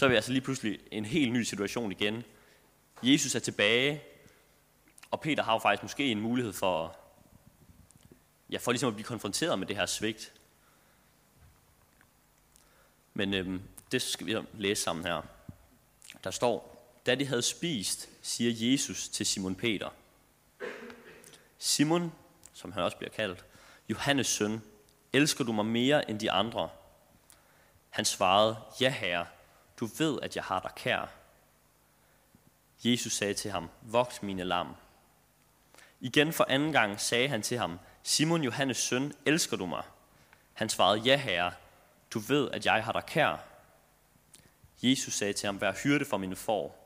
så 0.00 0.06
er 0.06 0.08
vi 0.08 0.14
altså 0.14 0.32
lige 0.32 0.42
pludselig 0.42 0.78
en 0.90 1.04
helt 1.04 1.32
ny 1.32 1.42
situation 1.42 1.92
igen. 1.92 2.24
Jesus 3.02 3.34
er 3.34 3.38
tilbage, 3.38 4.02
og 5.10 5.20
Peter 5.20 5.42
har 5.42 5.52
jo 5.52 5.58
faktisk 5.58 5.82
måske 5.82 6.10
en 6.10 6.20
mulighed 6.20 6.52
for, 6.52 6.98
ja, 8.50 8.58
for 8.58 8.72
ligesom 8.72 8.88
at 8.88 8.94
blive 8.94 9.06
konfronteret 9.06 9.58
med 9.58 9.66
det 9.66 9.76
her 9.76 9.86
svigt. 9.86 10.32
Men 13.14 13.34
øhm, 13.34 13.62
det 13.92 14.02
skal 14.02 14.26
vi 14.26 14.36
læse 14.54 14.82
sammen 14.82 15.04
her. 15.04 15.22
Der 16.24 16.30
står, 16.30 16.84
da 17.06 17.14
de 17.14 17.26
havde 17.26 17.42
spist, 17.42 18.08
siger 18.22 18.70
Jesus 18.70 19.08
til 19.08 19.26
Simon 19.26 19.54
Peter. 19.54 19.90
Simon, 21.58 22.12
som 22.52 22.72
han 22.72 22.82
også 22.82 22.96
bliver 22.96 23.10
kaldt, 23.10 23.44
Johannes 23.88 24.26
søn, 24.26 24.62
elsker 25.12 25.44
du 25.44 25.52
mig 25.52 25.66
mere 25.66 26.10
end 26.10 26.20
de 26.20 26.30
andre? 26.30 26.68
Han 27.90 28.04
svarede, 28.04 28.56
ja 28.80 28.90
herre, 28.90 29.26
du 29.80 29.86
ved, 29.98 30.18
at 30.22 30.36
jeg 30.36 30.44
har 30.44 30.60
dig 30.60 30.70
kær. 30.76 31.06
Jesus 32.84 33.12
sagde 33.12 33.34
til 33.34 33.50
ham, 33.50 33.70
vogt 33.82 34.22
mine 34.22 34.44
lam. 34.44 34.74
Igen 36.00 36.32
for 36.32 36.46
anden 36.48 36.72
gang 36.72 37.00
sagde 37.00 37.28
han 37.28 37.42
til 37.42 37.58
ham, 37.58 37.78
Simon 38.02 38.42
Johannes 38.42 38.76
søn, 38.76 39.12
elsker 39.26 39.56
du 39.56 39.66
mig? 39.66 39.82
Han 40.52 40.68
svarede, 40.68 41.00
ja 41.00 41.16
herre, 41.16 41.52
du 42.14 42.18
ved, 42.18 42.50
at 42.50 42.66
jeg 42.66 42.84
har 42.84 42.92
dig 42.92 43.06
kær. 43.06 43.44
Jesus 44.82 45.14
sagde 45.14 45.32
til 45.32 45.46
ham, 45.46 45.60
vær 45.60 45.72
hyrde 45.84 46.04
for 46.04 46.16
mine 46.16 46.36
får. 46.36 46.76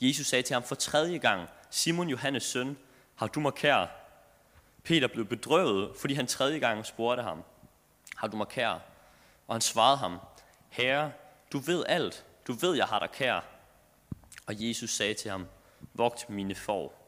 Jesus 0.00 0.26
sagde 0.26 0.42
til 0.42 0.54
ham 0.54 0.62
for 0.62 0.74
tredje 0.74 1.18
gang, 1.18 1.48
Simon 1.70 2.08
Johannes 2.08 2.42
søn, 2.42 2.78
har 3.14 3.26
du 3.26 3.40
mig 3.40 3.54
kær? 3.54 3.86
Peter 4.84 5.08
blev 5.08 5.26
bedrøvet, 5.26 5.96
fordi 6.00 6.14
han 6.14 6.26
tredje 6.26 6.58
gang 6.58 6.86
spurgte 6.86 7.22
ham, 7.22 7.42
har 8.16 8.28
du 8.28 8.36
mig 8.36 8.48
kær? 8.48 8.80
Og 9.46 9.54
han 9.54 9.60
svarede 9.60 9.96
ham, 9.96 10.18
Herre, 10.68 11.12
du 11.52 11.58
ved 11.58 11.84
alt, 11.88 12.24
du 12.46 12.52
ved, 12.52 12.76
jeg 12.76 12.86
har 12.86 12.98
dig 12.98 13.10
kær. 13.10 13.40
Og 14.46 14.54
Jesus 14.68 14.90
sagde 14.90 15.14
til 15.14 15.30
ham, 15.30 15.46
vogt 15.94 16.30
mine 16.30 16.54
får. 16.54 17.00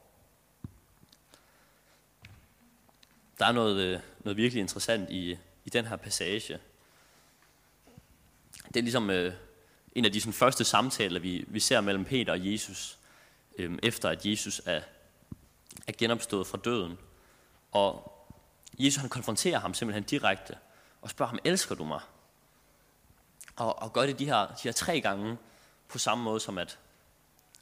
Der 3.39 3.47
er 3.47 3.53
noget, 3.53 3.77
øh, 3.77 4.01
noget 4.21 4.37
virkelig 4.37 4.61
interessant 4.61 5.11
i, 5.11 5.39
i 5.65 5.71
den 5.71 5.85
her 5.85 5.97
passage. 5.97 6.59
Det 8.69 8.77
er 8.77 8.83
ligesom 8.83 9.11
øh, 9.11 9.35
en 9.95 10.05
af 10.05 10.13
de 10.13 10.21
sådan, 10.21 10.33
første 10.33 10.65
samtaler, 10.65 11.21
vi, 11.21 11.45
vi 11.49 11.61
ser 11.61 11.81
mellem 11.81 12.05
Peter 12.05 12.33
og 12.33 12.53
Jesus, 12.53 12.99
øh, 13.59 13.79
efter 13.83 14.09
at 14.09 14.27
Jesus 14.27 14.63
er, 14.67 14.81
er 15.87 15.93
genopstået 15.99 16.47
fra 16.47 16.59
døden. 16.65 16.99
Og 17.73 18.13
Jesus 18.79 19.01
han 19.01 19.11
konfronterer 19.11 19.59
ham 19.59 19.75
simpelthen 19.75 20.05
direkte 20.05 20.57
og 21.03 21.11
spørger 21.11 21.31
ham, 21.31 21.39
elsker 21.45 21.75
du 21.75 21.85
mig? 21.85 22.01
Og, 23.57 23.83
og 23.83 23.93
gør 23.93 24.07
det 24.07 24.19
de 24.19 24.25
her, 24.25 24.47
de 24.47 24.63
her 24.63 24.73
tre 24.73 25.01
gange 25.01 25.39
på 25.89 25.99
samme 25.99 26.25
måde 26.25 26.41
som 26.41 26.59
at, 26.59 26.79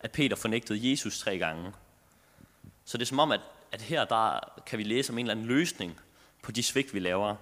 at 0.00 0.12
Peter 0.12 0.36
fornægtede 0.36 0.90
Jesus 0.90 1.18
tre 1.18 1.38
gange. 1.38 1.72
Så 2.84 2.98
det 2.98 3.04
er 3.04 3.08
som 3.08 3.18
om, 3.18 3.32
at, 3.32 3.40
at 3.72 3.80
her 3.80 4.04
der 4.04 4.40
kan 4.66 4.78
vi 4.78 4.84
læse 4.84 5.12
om 5.12 5.18
en 5.18 5.26
eller 5.26 5.34
anden 5.34 5.46
løsning 5.46 6.00
på 6.42 6.52
de 6.52 6.62
svigt, 6.62 6.94
vi 6.94 6.98
laver. 6.98 7.36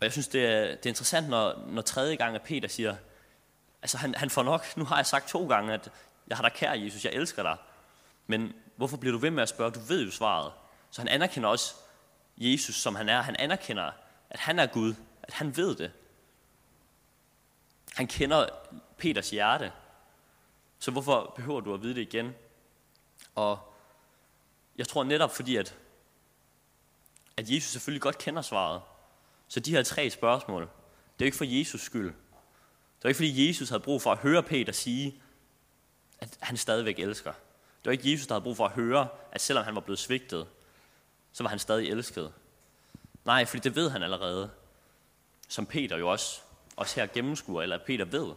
Og 0.00 0.02
jeg 0.02 0.12
synes, 0.12 0.28
det 0.28 0.46
er, 0.46 0.60
det 0.60 0.86
er 0.86 0.90
interessant, 0.90 1.28
når, 1.28 1.64
når 1.66 1.82
tredje 1.82 2.16
gang, 2.16 2.34
at 2.34 2.42
Peter 2.42 2.68
siger, 2.68 2.96
altså 3.82 3.98
han, 3.98 4.14
han 4.14 4.30
får 4.30 4.42
nok, 4.42 4.76
nu 4.76 4.84
har 4.84 4.96
jeg 4.96 5.06
sagt 5.06 5.28
to 5.28 5.48
gange, 5.48 5.72
at 5.72 5.92
jeg 6.28 6.36
har 6.36 6.42
dig 6.42 6.52
kær, 6.52 6.72
Jesus, 6.72 7.04
jeg 7.04 7.12
elsker 7.12 7.42
dig. 7.42 7.56
Men 8.26 8.52
hvorfor 8.76 8.96
bliver 8.96 9.12
du 9.12 9.18
ved 9.18 9.30
med 9.30 9.42
at 9.42 9.48
spørge? 9.48 9.70
Du 9.70 9.80
ved 9.80 10.04
jo 10.04 10.10
svaret. 10.10 10.52
Så 10.90 11.00
han 11.00 11.08
anerkender 11.08 11.48
også 11.48 11.74
Jesus, 12.36 12.74
som 12.74 12.94
han 12.94 13.08
er. 13.08 13.22
Han 13.22 13.36
anerkender, 13.36 13.90
at 14.30 14.40
han 14.40 14.58
er 14.58 14.66
Gud, 14.66 14.94
at 15.22 15.32
han 15.32 15.56
ved 15.56 15.76
det. 15.76 15.92
Han 17.96 18.06
kender 18.06 18.48
Peters 18.98 19.30
hjerte. 19.30 19.72
Så 20.78 20.90
hvorfor 20.90 21.32
behøver 21.36 21.60
du 21.60 21.74
at 21.74 21.82
vide 21.82 21.94
det 21.94 22.00
igen? 22.00 22.34
Og 23.34 23.74
jeg 24.78 24.88
tror 24.88 25.04
netop 25.04 25.36
fordi, 25.36 25.56
at, 25.56 25.76
at 27.36 27.50
Jesus 27.50 27.70
selvfølgelig 27.70 28.02
godt 28.02 28.18
kender 28.18 28.42
svaret. 28.42 28.82
Så 29.48 29.60
de 29.60 29.70
her 29.70 29.82
tre 29.82 30.10
spørgsmål, 30.10 30.62
det 31.18 31.24
er 31.24 31.26
ikke 31.26 31.36
for 31.36 31.44
Jesus 31.44 31.80
skyld. 31.80 32.06
Det 32.98 33.04
er 33.04 33.08
ikke 33.08 33.16
fordi 33.16 33.48
Jesus 33.48 33.68
havde 33.68 33.82
brug 33.82 34.02
for 34.02 34.12
at 34.12 34.18
høre 34.18 34.42
Peter 34.42 34.72
sige, 34.72 35.22
at 36.18 36.38
han 36.40 36.56
stadigvæk 36.56 36.98
elsker. 36.98 37.32
Det 37.32 37.84
var 37.84 37.92
ikke 37.92 38.12
Jesus, 38.12 38.26
der 38.26 38.34
havde 38.34 38.44
brug 38.44 38.56
for 38.56 38.66
at 38.66 38.72
høre, 38.72 39.08
at 39.32 39.40
selvom 39.40 39.64
han 39.64 39.74
var 39.74 39.80
blevet 39.80 39.98
svigtet, 39.98 40.46
så 41.32 41.42
var 41.42 41.50
han 41.50 41.58
stadig 41.58 41.88
elsket. 41.88 42.32
Nej, 43.24 43.44
fordi 43.44 43.60
det 43.60 43.76
ved 43.76 43.90
han 43.90 44.02
allerede. 44.02 44.50
Som 45.48 45.66
Peter 45.66 45.96
jo 45.96 46.10
også, 46.10 46.40
også 46.76 47.00
her 47.00 47.06
gennemskuer, 47.06 47.62
eller 47.62 47.78
Peter 47.86 48.04
ved. 48.04 48.34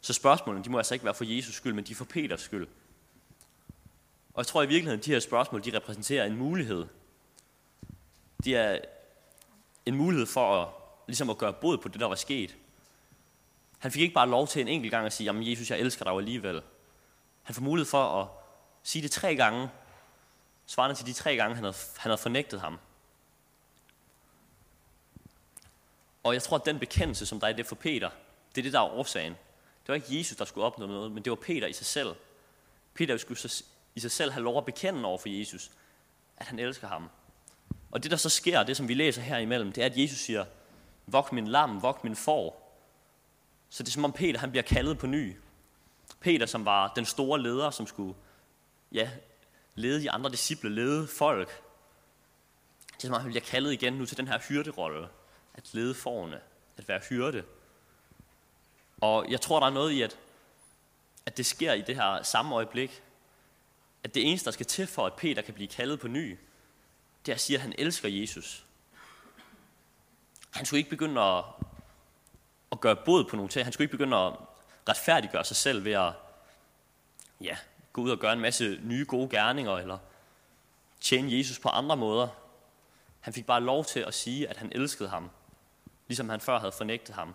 Så 0.00 0.12
spørgsmålene, 0.12 0.64
de 0.64 0.70
må 0.70 0.78
altså 0.78 0.94
ikke 0.94 1.04
være 1.04 1.14
for 1.14 1.24
Jesus 1.24 1.54
skyld, 1.54 1.72
men 1.72 1.84
de 1.84 1.92
er 1.92 1.96
for 1.96 2.04
Peters 2.04 2.40
skyld. 2.40 2.68
Og 4.34 4.38
jeg 4.38 4.46
tror 4.46 4.62
i 4.62 4.66
virkeligheden, 4.66 5.00
at 5.00 5.06
de 5.06 5.10
her 5.10 5.20
spørgsmål, 5.20 5.64
de 5.64 5.76
repræsenterer 5.76 6.24
en 6.24 6.36
mulighed. 6.36 6.86
De 8.44 8.56
er 8.56 8.78
en 9.86 9.96
mulighed 9.96 10.26
for 10.26 10.62
at, 10.62 10.68
ligesom 11.06 11.30
at 11.30 11.38
gøre 11.38 11.52
bod 11.52 11.78
på 11.78 11.88
det, 11.88 12.00
der 12.00 12.06
var 12.06 12.14
sket. 12.14 12.56
Han 13.78 13.92
fik 13.92 14.02
ikke 14.02 14.14
bare 14.14 14.28
lov 14.28 14.48
til 14.48 14.60
en 14.62 14.68
enkelt 14.68 14.90
gang 14.90 15.06
at 15.06 15.12
sige, 15.12 15.24
jamen 15.24 15.50
Jesus, 15.50 15.70
jeg 15.70 15.78
elsker 15.78 16.04
dig 16.04 16.12
alligevel. 16.12 16.62
Han 17.42 17.54
får 17.54 17.62
mulighed 17.62 17.90
for 17.90 18.22
at 18.22 18.28
sige 18.82 19.02
det 19.02 19.10
tre 19.10 19.36
gange, 19.36 19.68
svarende 20.66 20.96
til 20.96 21.06
de 21.06 21.12
tre 21.12 21.36
gange, 21.36 21.54
han 21.54 21.64
havde, 21.64 21.76
han 21.96 22.10
havde 22.10 22.22
fornægtet 22.22 22.60
ham. 22.60 22.78
Og 26.26 26.34
jeg 26.34 26.42
tror, 26.42 26.56
at 26.58 26.66
den 26.66 26.78
bekendelse, 26.78 27.26
som 27.26 27.40
der 27.40 27.46
er 27.46 27.52
det 27.52 27.66
for 27.66 27.74
Peter, 27.74 28.10
det 28.54 28.58
er 28.58 28.62
det, 28.62 28.72
der 28.72 28.80
er 28.80 28.98
årsagen. 28.98 29.32
Det 29.32 29.88
var 29.88 29.94
ikke 29.94 30.18
Jesus, 30.18 30.36
der 30.36 30.44
skulle 30.44 30.64
opnå 30.64 30.86
noget, 30.86 31.12
men 31.12 31.22
det 31.24 31.30
var 31.30 31.36
Peter 31.36 31.66
i 31.66 31.72
sig 31.72 31.86
selv. 31.86 32.14
Peter 32.94 33.16
skulle 33.16 33.38
i 33.94 34.00
sig 34.00 34.10
selv 34.10 34.32
have 34.32 34.44
lov 34.44 34.58
at 34.58 34.64
bekende 34.64 35.04
over 35.04 35.18
for 35.18 35.28
Jesus, 35.28 35.70
at 36.36 36.46
han 36.46 36.58
elsker 36.58 36.88
ham. 36.88 37.10
Og 37.90 38.02
det, 38.02 38.10
der 38.10 38.16
så 38.16 38.28
sker, 38.28 38.62
det 38.62 38.76
som 38.76 38.88
vi 38.88 38.94
læser 38.94 39.22
her 39.22 39.38
imellem, 39.38 39.72
det 39.72 39.82
er, 39.82 39.86
at 39.86 39.98
Jesus 39.98 40.18
siger, 40.18 40.44
vok 41.06 41.32
min 41.32 41.48
lam, 41.48 41.82
vok 41.82 42.04
min 42.04 42.16
får. 42.16 42.78
Så 43.70 43.82
det 43.82 43.88
er 43.88 43.92
som 43.92 44.04
om 44.04 44.12
Peter 44.12 44.40
han 44.40 44.50
bliver 44.50 44.62
kaldet 44.62 44.98
på 44.98 45.06
ny. 45.06 45.36
Peter, 46.20 46.46
som 46.46 46.64
var 46.64 46.92
den 46.96 47.04
store 47.04 47.42
leder, 47.42 47.70
som 47.70 47.86
skulle 47.86 48.14
ja, 48.92 49.10
lede 49.74 50.02
de 50.02 50.10
andre 50.10 50.30
disciple, 50.30 50.70
lede 50.70 51.06
folk. 51.06 51.62
Det 52.86 52.96
er 52.96 53.08
som 53.08 53.14
om 53.14 53.20
han 53.20 53.30
bliver 53.30 53.44
kaldet 53.44 53.72
igen 53.72 53.92
nu 53.92 54.06
til 54.06 54.16
den 54.16 54.28
her 54.28 54.38
hyrderolle. 54.48 55.08
At 55.56 55.74
lede 55.74 55.94
forne, 55.94 56.40
at 56.76 56.88
være 56.88 57.00
hyrde. 57.08 57.44
Og 59.00 59.30
jeg 59.30 59.40
tror, 59.40 59.60
der 59.60 59.66
er 59.66 59.70
noget 59.70 59.90
i, 59.90 60.02
at, 60.02 60.18
at 61.26 61.36
det 61.36 61.46
sker 61.46 61.72
i 61.72 61.80
det 61.80 61.96
her 61.96 62.22
samme 62.22 62.54
øjeblik. 62.54 63.02
At 64.04 64.14
det 64.14 64.28
eneste, 64.30 64.44
der 64.44 64.50
skal 64.50 64.66
til 64.66 64.86
for, 64.86 65.06
at 65.06 65.12
Peter 65.12 65.42
kan 65.42 65.54
blive 65.54 65.68
kaldet 65.68 66.00
på 66.00 66.08
ny, 66.08 66.38
det 67.26 67.32
er 67.32 67.34
at 67.34 67.40
sige, 67.40 67.56
at 67.56 67.62
han 67.62 67.74
elsker 67.78 68.08
Jesus. 68.08 68.66
Han 70.50 70.66
skulle 70.66 70.78
ikke 70.78 70.90
begynde 70.90 71.20
at, 71.20 71.44
at 72.72 72.80
gøre 72.80 72.96
bod 72.96 73.24
på 73.24 73.36
nogle 73.36 73.48
ting. 73.48 73.66
Han 73.66 73.72
skulle 73.72 73.84
ikke 73.84 73.96
begynde 73.96 74.16
at 74.16 74.32
retfærdiggøre 74.88 75.44
sig 75.44 75.56
selv 75.56 75.84
ved 75.84 75.92
at 75.92 76.12
ja, 77.40 77.56
gå 77.92 78.00
ud 78.00 78.10
og 78.10 78.18
gøre 78.18 78.32
en 78.32 78.40
masse 78.40 78.80
nye 78.82 79.04
gode 79.08 79.28
gerninger, 79.28 79.76
eller 79.76 79.98
tjene 81.00 81.38
Jesus 81.38 81.58
på 81.58 81.68
andre 81.68 81.96
måder. 81.96 82.28
Han 83.20 83.34
fik 83.34 83.46
bare 83.46 83.60
lov 83.60 83.84
til 83.84 84.00
at 84.00 84.14
sige, 84.14 84.48
at 84.48 84.56
han 84.56 84.72
elskede 84.74 85.08
ham, 85.08 85.30
ligesom 86.06 86.28
han 86.28 86.40
før 86.40 86.58
havde 86.58 86.72
fornægtet 86.72 87.14
ham. 87.14 87.34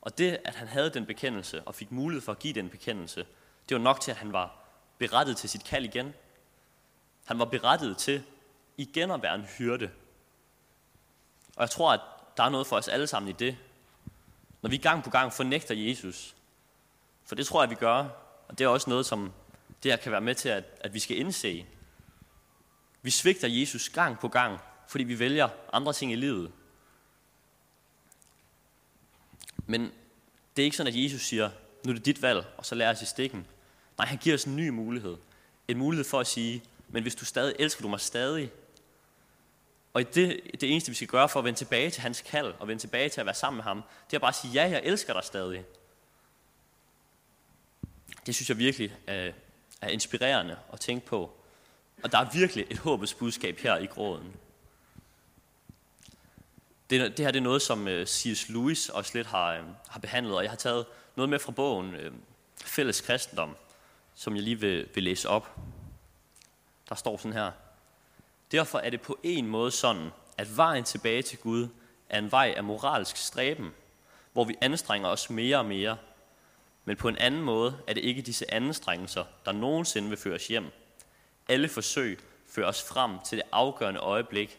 Og 0.00 0.18
det, 0.18 0.38
at 0.44 0.54
han 0.54 0.68
havde 0.68 0.90
den 0.90 1.06
bekendelse 1.06 1.62
og 1.62 1.74
fik 1.74 1.92
mulighed 1.92 2.22
for 2.22 2.32
at 2.32 2.38
give 2.38 2.54
den 2.54 2.68
bekendelse, 2.68 3.26
det 3.68 3.76
var 3.76 3.82
nok 3.82 4.00
til, 4.00 4.10
at 4.10 4.16
han 4.16 4.32
var 4.32 4.56
berettet 4.98 5.36
til 5.36 5.50
sit 5.50 5.64
kald 5.64 5.84
igen. 5.84 6.14
Han 7.24 7.38
var 7.38 7.44
berettet 7.44 7.96
til 7.96 8.22
igen 8.76 9.10
at 9.10 9.22
være 9.22 9.34
en 9.34 9.44
hyrde. 9.44 9.90
Og 11.56 11.60
jeg 11.62 11.70
tror, 11.70 11.92
at 11.92 12.00
der 12.36 12.42
er 12.42 12.48
noget 12.48 12.66
for 12.66 12.76
os 12.76 12.88
alle 12.88 13.06
sammen 13.06 13.28
i 13.28 13.32
det. 13.32 13.56
Når 14.62 14.70
vi 14.70 14.76
gang 14.76 15.04
på 15.04 15.10
gang 15.10 15.32
fornægter 15.32 15.74
Jesus. 15.74 16.34
For 17.24 17.34
det 17.34 17.46
tror 17.46 17.62
jeg, 17.62 17.70
vi 17.70 17.74
gør. 17.74 18.08
Og 18.48 18.58
det 18.58 18.64
er 18.64 18.68
også 18.68 18.90
noget, 18.90 19.06
som 19.06 19.32
det 19.82 19.92
her 19.92 19.96
kan 19.96 20.12
være 20.12 20.20
med 20.20 20.34
til, 20.34 20.48
at, 20.48 20.64
at 20.80 20.94
vi 20.94 20.98
skal 20.98 21.18
indse. 21.18 21.66
Vi 23.02 23.10
svigter 23.10 23.48
Jesus 23.48 23.88
gang 23.88 24.18
på 24.18 24.28
gang, 24.28 24.60
fordi 24.88 25.04
vi 25.04 25.18
vælger 25.18 25.48
andre 25.72 25.92
ting 25.92 26.12
i 26.12 26.16
livet. 26.16 26.52
Men 29.72 29.92
det 30.56 30.62
er 30.62 30.64
ikke 30.64 30.76
sådan, 30.76 30.92
at 30.92 31.04
Jesus 31.04 31.22
siger, 31.22 31.50
nu 31.84 31.90
er 31.90 31.94
det 31.94 32.06
dit 32.06 32.22
valg, 32.22 32.46
og 32.56 32.66
så 32.66 32.74
lærer 32.74 32.90
os 32.90 33.02
i 33.02 33.06
stikken. 33.06 33.46
Nej, 33.98 34.06
han 34.06 34.18
giver 34.18 34.34
os 34.34 34.44
en 34.44 34.56
ny 34.56 34.68
mulighed. 34.68 35.16
En 35.68 35.78
mulighed 35.78 36.04
for 36.04 36.20
at 36.20 36.26
sige, 36.26 36.62
men 36.88 37.02
hvis 37.02 37.14
du 37.14 37.24
stadig 37.24 37.54
elsker 37.58 37.82
du 37.82 37.88
mig 37.88 38.00
stadig, 38.00 38.50
og 39.92 40.14
det, 40.14 40.40
det 40.60 40.72
eneste, 40.72 40.90
vi 40.90 40.94
skal 40.94 41.08
gøre 41.08 41.28
for 41.28 41.38
at 41.38 41.44
vende 41.44 41.58
tilbage 41.58 41.90
til 41.90 42.02
hans 42.02 42.20
kald, 42.20 42.54
og 42.58 42.68
vende 42.68 42.82
tilbage 42.82 43.08
til 43.08 43.20
at 43.20 43.26
være 43.26 43.34
sammen 43.34 43.56
med 43.56 43.64
ham, 43.64 43.82
det 44.10 44.16
er 44.16 44.20
bare 44.20 44.28
at 44.28 44.34
sige, 44.34 44.52
ja, 44.52 44.70
jeg 44.70 44.80
elsker 44.84 45.12
dig 45.12 45.24
stadig. 45.24 45.64
Det 48.26 48.34
synes 48.34 48.48
jeg 48.48 48.58
virkelig 48.58 48.96
er, 49.06 49.32
er 49.80 49.88
inspirerende 49.88 50.56
at 50.72 50.80
tænke 50.80 51.06
på. 51.06 51.30
Og 52.02 52.12
der 52.12 52.18
er 52.18 52.30
virkelig 52.32 52.66
et 52.70 52.78
håbets 52.78 53.14
budskab 53.14 53.58
her 53.58 53.76
i 53.76 53.86
gråden. 53.86 54.36
Det, 56.92 57.16
det 57.16 57.24
her 57.24 57.32
det 57.32 57.38
er 57.38 57.42
noget, 57.42 57.62
som 57.62 57.88
øh, 57.88 58.06
C.S. 58.06 58.48
Lewis 58.48 58.88
også 58.88 59.10
lidt 59.14 59.26
har, 59.26 59.52
øh, 59.52 59.62
har 59.88 60.00
behandlet, 60.00 60.36
og 60.36 60.42
jeg 60.42 60.50
har 60.50 60.56
taget 60.56 60.86
noget 61.16 61.28
med 61.28 61.38
fra 61.38 61.52
bogen 61.52 61.94
øh, 61.94 62.12
Fælles 62.64 63.00
Kristendom, 63.00 63.56
som 64.14 64.34
jeg 64.34 64.42
lige 64.42 64.60
vil, 64.60 64.88
vil 64.94 65.02
læse 65.02 65.28
op. 65.28 65.56
Der 66.88 66.94
står 66.94 67.16
sådan 67.16 67.32
her. 67.32 67.50
Derfor 68.52 68.78
er 68.78 68.90
det 68.90 69.00
på 69.00 69.18
en 69.22 69.46
måde 69.46 69.70
sådan, 69.70 70.10
at 70.38 70.56
vejen 70.56 70.84
tilbage 70.84 71.22
til 71.22 71.38
Gud 71.38 71.68
er 72.08 72.18
en 72.18 72.32
vej 72.32 72.54
af 72.56 72.64
moralsk 72.64 73.16
stræben, 73.16 73.70
hvor 74.32 74.44
vi 74.44 74.56
anstrenger 74.60 75.08
os 75.08 75.30
mere 75.30 75.58
og 75.58 75.66
mere. 75.66 75.96
Men 76.84 76.96
på 76.96 77.08
en 77.08 77.18
anden 77.18 77.42
måde 77.42 77.78
er 77.86 77.94
det 77.94 78.04
ikke 78.04 78.22
disse 78.22 78.54
anstrengelser, 78.54 79.24
der 79.44 79.52
nogensinde 79.52 80.08
vil 80.08 80.18
føre 80.18 80.34
os 80.34 80.48
hjem. 80.48 80.66
Alle 81.48 81.68
forsøg 81.68 82.18
fører 82.48 82.68
os 82.68 82.82
frem 82.82 83.18
til 83.24 83.38
det 83.38 83.46
afgørende 83.52 84.00
øjeblik, 84.00 84.58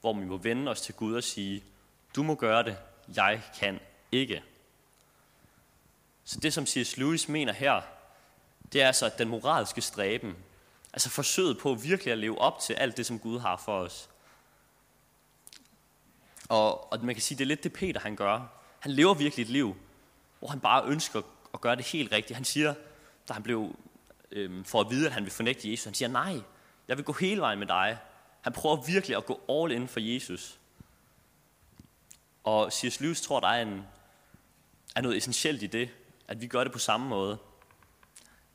hvor 0.00 0.12
vi 0.12 0.24
må 0.24 0.36
vende 0.36 0.70
os 0.70 0.80
til 0.80 0.94
Gud 0.94 1.14
og 1.14 1.24
sige, 1.24 1.62
du 2.16 2.22
må 2.22 2.34
gøre 2.34 2.62
det, 2.62 2.76
jeg 3.16 3.42
kan 3.58 3.80
ikke. 4.12 4.42
Så 6.24 6.40
det, 6.40 6.52
som 6.52 6.66
C.S. 6.66 6.96
Lewis 6.96 7.28
mener 7.28 7.52
her, 7.52 7.80
det 8.72 8.82
er 8.82 8.86
altså 8.86 9.10
den 9.18 9.28
moralske 9.28 9.80
stræben, 9.80 10.36
Altså 10.94 11.10
forsøget 11.10 11.58
på 11.58 11.74
virkelig 11.74 12.12
at 12.12 12.18
leve 12.18 12.38
op 12.38 12.60
til 12.60 12.74
alt 12.74 12.96
det, 12.96 13.06
som 13.06 13.18
Gud 13.18 13.38
har 13.38 13.56
for 13.56 13.78
os. 13.78 14.10
Og, 16.48 16.92
og 16.92 17.04
man 17.04 17.14
kan 17.14 17.22
sige, 17.22 17.38
det 17.38 17.44
er 17.44 17.48
lidt 17.48 17.64
det 17.64 17.72
Peter 17.72 18.00
han 18.00 18.16
gør. 18.16 18.52
Han 18.80 18.92
lever 18.92 19.14
virkelig 19.14 19.42
et 19.42 19.48
liv, 19.48 19.76
hvor 20.38 20.48
han 20.48 20.60
bare 20.60 20.86
ønsker 20.86 21.22
at 21.54 21.60
gøre 21.60 21.76
det 21.76 21.84
helt 21.84 22.12
rigtigt. 22.12 22.36
Han 22.36 22.44
siger, 22.44 22.74
da 23.28 23.32
han 23.32 23.42
blev 23.42 23.76
øhm, 24.30 24.64
for 24.64 24.80
at 24.80 24.90
vide, 24.90 25.06
at 25.06 25.12
han 25.12 25.24
vil 25.24 25.32
fornægte 25.32 25.70
Jesus, 25.70 25.84
han 25.84 25.94
siger, 25.94 26.08
nej, 26.08 26.40
jeg 26.88 26.96
vil 26.96 27.04
gå 27.04 27.12
hele 27.12 27.40
vejen 27.40 27.58
med 27.58 27.66
dig. 27.66 27.98
Han 28.40 28.52
prøver 28.52 28.76
virkelig 28.76 29.16
at 29.16 29.26
gå 29.26 29.40
all 29.48 29.72
in 29.72 29.88
for 29.88 30.00
Jesus. 30.00 30.58
Og 32.44 32.72
C.S. 32.72 33.00
Lewis 33.00 33.20
tror, 33.20 33.40
der 33.40 33.48
er, 33.48 33.62
en, 33.62 33.86
er 34.96 35.00
noget 35.00 35.16
essentielt 35.16 35.62
i 35.62 35.66
det, 35.66 35.88
at 36.28 36.40
vi 36.40 36.46
gør 36.46 36.64
det 36.64 36.72
på 36.72 36.78
samme 36.78 37.08
måde. 37.08 37.38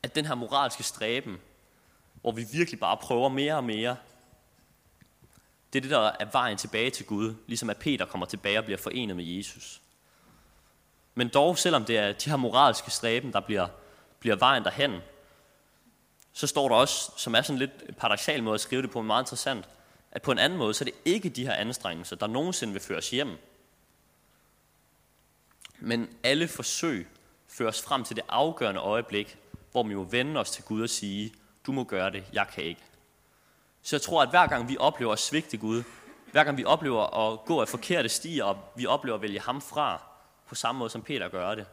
At 0.02 0.14
den 0.14 0.26
her 0.26 0.34
moralske 0.34 0.82
stræben, 0.82 1.38
hvor 2.20 2.32
vi 2.32 2.46
virkelig 2.52 2.80
bare 2.80 2.96
prøver 2.96 3.28
mere 3.28 3.56
og 3.56 3.64
mere. 3.64 3.96
Det 5.72 5.78
er 5.78 5.80
det, 5.80 5.90
der 5.90 6.12
er 6.20 6.30
vejen 6.32 6.56
tilbage 6.56 6.90
til 6.90 7.06
Gud, 7.06 7.34
ligesom 7.46 7.70
at 7.70 7.76
Peter 7.76 8.04
kommer 8.04 8.26
tilbage 8.26 8.58
og 8.58 8.64
bliver 8.64 8.78
forenet 8.78 9.16
med 9.16 9.24
Jesus. 9.24 9.80
Men 11.14 11.28
dog, 11.28 11.58
selvom 11.58 11.84
det 11.84 11.98
er 11.98 12.12
de 12.12 12.30
her 12.30 12.36
moralske 12.36 12.90
stræben, 12.90 13.32
der 13.32 13.40
bliver, 13.40 13.68
bliver 14.20 14.36
vejen 14.36 14.64
derhen, 14.64 15.00
så 16.32 16.46
står 16.46 16.68
der 16.68 16.76
også, 16.76 17.12
som 17.16 17.34
er 17.34 17.42
sådan 17.42 17.58
lidt 17.58 17.96
paradoxal 17.96 18.42
måde 18.42 18.54
at 18.54 18.60
skrive 18.60 18.82
det 18.82 18.90
på, 18.90 19.02
meget 19.02 19.22
interessant, 19.22 19.68
at 20.12 20.22
på 20.22 20.32
en 20.32 20.38
anden 20.38 20.58
måde, 20.58 20.74
så 20.74 20.84
er 20.84 20.86
det 20.86 20.94
ikke 21.04 21.28
de 21.28 21.46
her 21.46 21.54
anstrengelser, 21.54 22.16
der 22.16 22.26
nogensinde 22.26 22.72
vil 22.72 22.82
føres 22.82 23.10
hjem. 23.10 23.38
Men 25.80 26.08
alle 26.22 26.48
forsøg 26.48 27.08
føres 27.48 27.82
frem 27.82 28.04
til 28.04 28.16
det 28.16 28.24
afgørende 28.28 28.80
øjeblik, 28.80 29.38
hvor 29.72 29.82
vi 29.82 29.94
må 29.94 30.04
vende 30.04 30.40
os 30.40 30.50
til 30.50 30.64
Gud 30.64 30.82
og 30.82 30.90
sige, 30.90 31.34
du 31.66 31.72
må 31.72 31.84
gøre 31.84 32.10
det, 32.10 32.24
jeg 32.32 32.46
kan 32.54 32.64
ikke. 32.64 32.82
Så 33.82 33.96
jeg 33.96 34.02
tror, 34.02 34.22
at 34.22 34.30
hver 34.30 34.46
gang 34.46 34.68
vi 34.68 34.76
oplever 34.78 35.12
at 35.12 35.18
svigte 35.18 35.56
Gud, 35.56 35.82
hver 36.32 36.44
gang 36.44 36.56
vi 36.56 36.64
oplever 36.64 37.32
at 37.32 37.44
gå 37.44 37.60
af 37.60 37.68
forkerte 37.68 38.08
stier, 38.08 38.44
og 38.44 38.58
vi 38.76 38.86
oplever 38.86 39.16
at 39.16 39.22
vælge 39.22 39.40
ham 39.40 39.60
fra, 39.60 40.02
på 40.46 40.54
samme 40.54 40.78
måde 40.78 40.90
som 40.90 41.02
Peter 41.02 41.28
gør 41.28 41.54
det, 41.54 41.66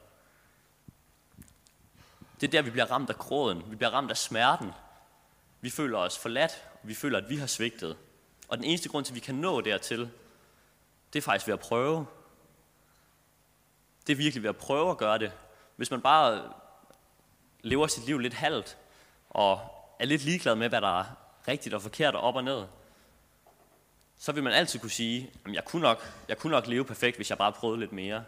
det 2.42 2.48
er 2.48 2.52
der, 2.52 2.62
vi 2.62 2.70
bliver 2.70 2.92
ramt 2.92 3.10
af 3.10 3.16
gråden, 3.16 3.64
vi 3.70 3.76
bliver 3.76 3.90
ramt 3.90 4.12
af 4.12 4.18
smerten. 4.18 4.72
Vi 5.62 5.70
føler 5.70 5.98
os 5.98 6.18
forladt, 6.18 6.64
og 6.84 6.90
vi 6.90 6.94
føler, 6.94 7.18
at 7.18 7.30
vi 7.30 7.36
har 7.36 7.48
svigtet. 7.48 7.98
Og 8.48 8.58
den 8.58 8.66
eneste 8.66 8.90
grund 8.90 9.06
til, 9.06 9.12
at 9.12 9.16
vi 9.16 9.20
kan 9.20 9.36
nå 9.36 9.62
dertil, 9.62 10.10
det 11.14 11.20
er 11.20 11.24
faktisk 11.24 11.48
ved 11.48 11.54
at 11.54 11.60
prøve. 11.60 12.06
Det 14.08 14.14
er 14.14 14.18
virkelig 14.18 14.44
ved 14.44 14.50
at 14.50 14.58
prøve 14.58 14.92
at 14.92 14.98
gøre 14.98 15.18
det. 15.18 15.32
Hvis 15.76 15.92
man 15.92 16.02
bare 16.02 16.54
lever 17.62 17.88
sit 17.88 18.06
liv 18.06 18.18
lidt 18.20 18.34
halvt, 18.34 18.78
og 19.30 19.60
er 20.00 20.06
lidt 20.06 20.24
ligeglad 20.24 20.56
med, 20.56 20.70
hvad 20.70 20.82
der 20.82 21.00
er 21.00 21.06
rigtigt 21.48 21.76
og 21.76 21.82
forkert 21.82 22.16
og 22.16 22.22
op 22.22 22.36
og 22.36 22.44
ned, 22.44 22.66
så 24.18 24.32
vil 24.32 24.44
man 24.44 24.54
altid 24.54 24.80
kunne 24.80 24.92
sige, 24.92 25.32
at 25.46 25.54
jeg 25.54 25.66
kunne, 25.66 25.82
nok, 25.82 26.14
jeg 26.28 26.38
kunne 26.38 26.52
nok 26.52 26.68
leve 26.68 26.86
perfekt, 26.86 27.16
hvis 27.16 27.30
jeg 27.30 27.38
bare 27.38 27.52
prøvede 27.52 27.80
lidt 27.80 27.92
mere. 27.92 28.24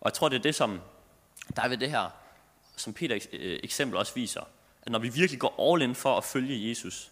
Og 0.00 0.04
jeg 0.04 0.12
tror, 0.12 0.28
det 0.28 0.36
er 0.36 0.42
det, 0.42 0.54
som 0.54 0.80
der 1.56 1.62
er 1.62 1.68
ved 1.68 1.76
det 1.76 1.90
her, 1.90 2.10
som 2.76 2.92
Peter 2.92 3.18
øh, 3.32 3.60
eksempel 3.62 3.96
også 3.96 4.14
viser, 4.14 4.40
at 4.82 4.92
når 4.92 4.98
vi 4.98 5.08
virkelig 5.08 5.40
går 5.40 5.72
all 5.72 5.82
in 5.82 5.94
for 5.94 6.16
at 6.16 6.24
følge 6.24 6.68
Jesus, 6.68 7.10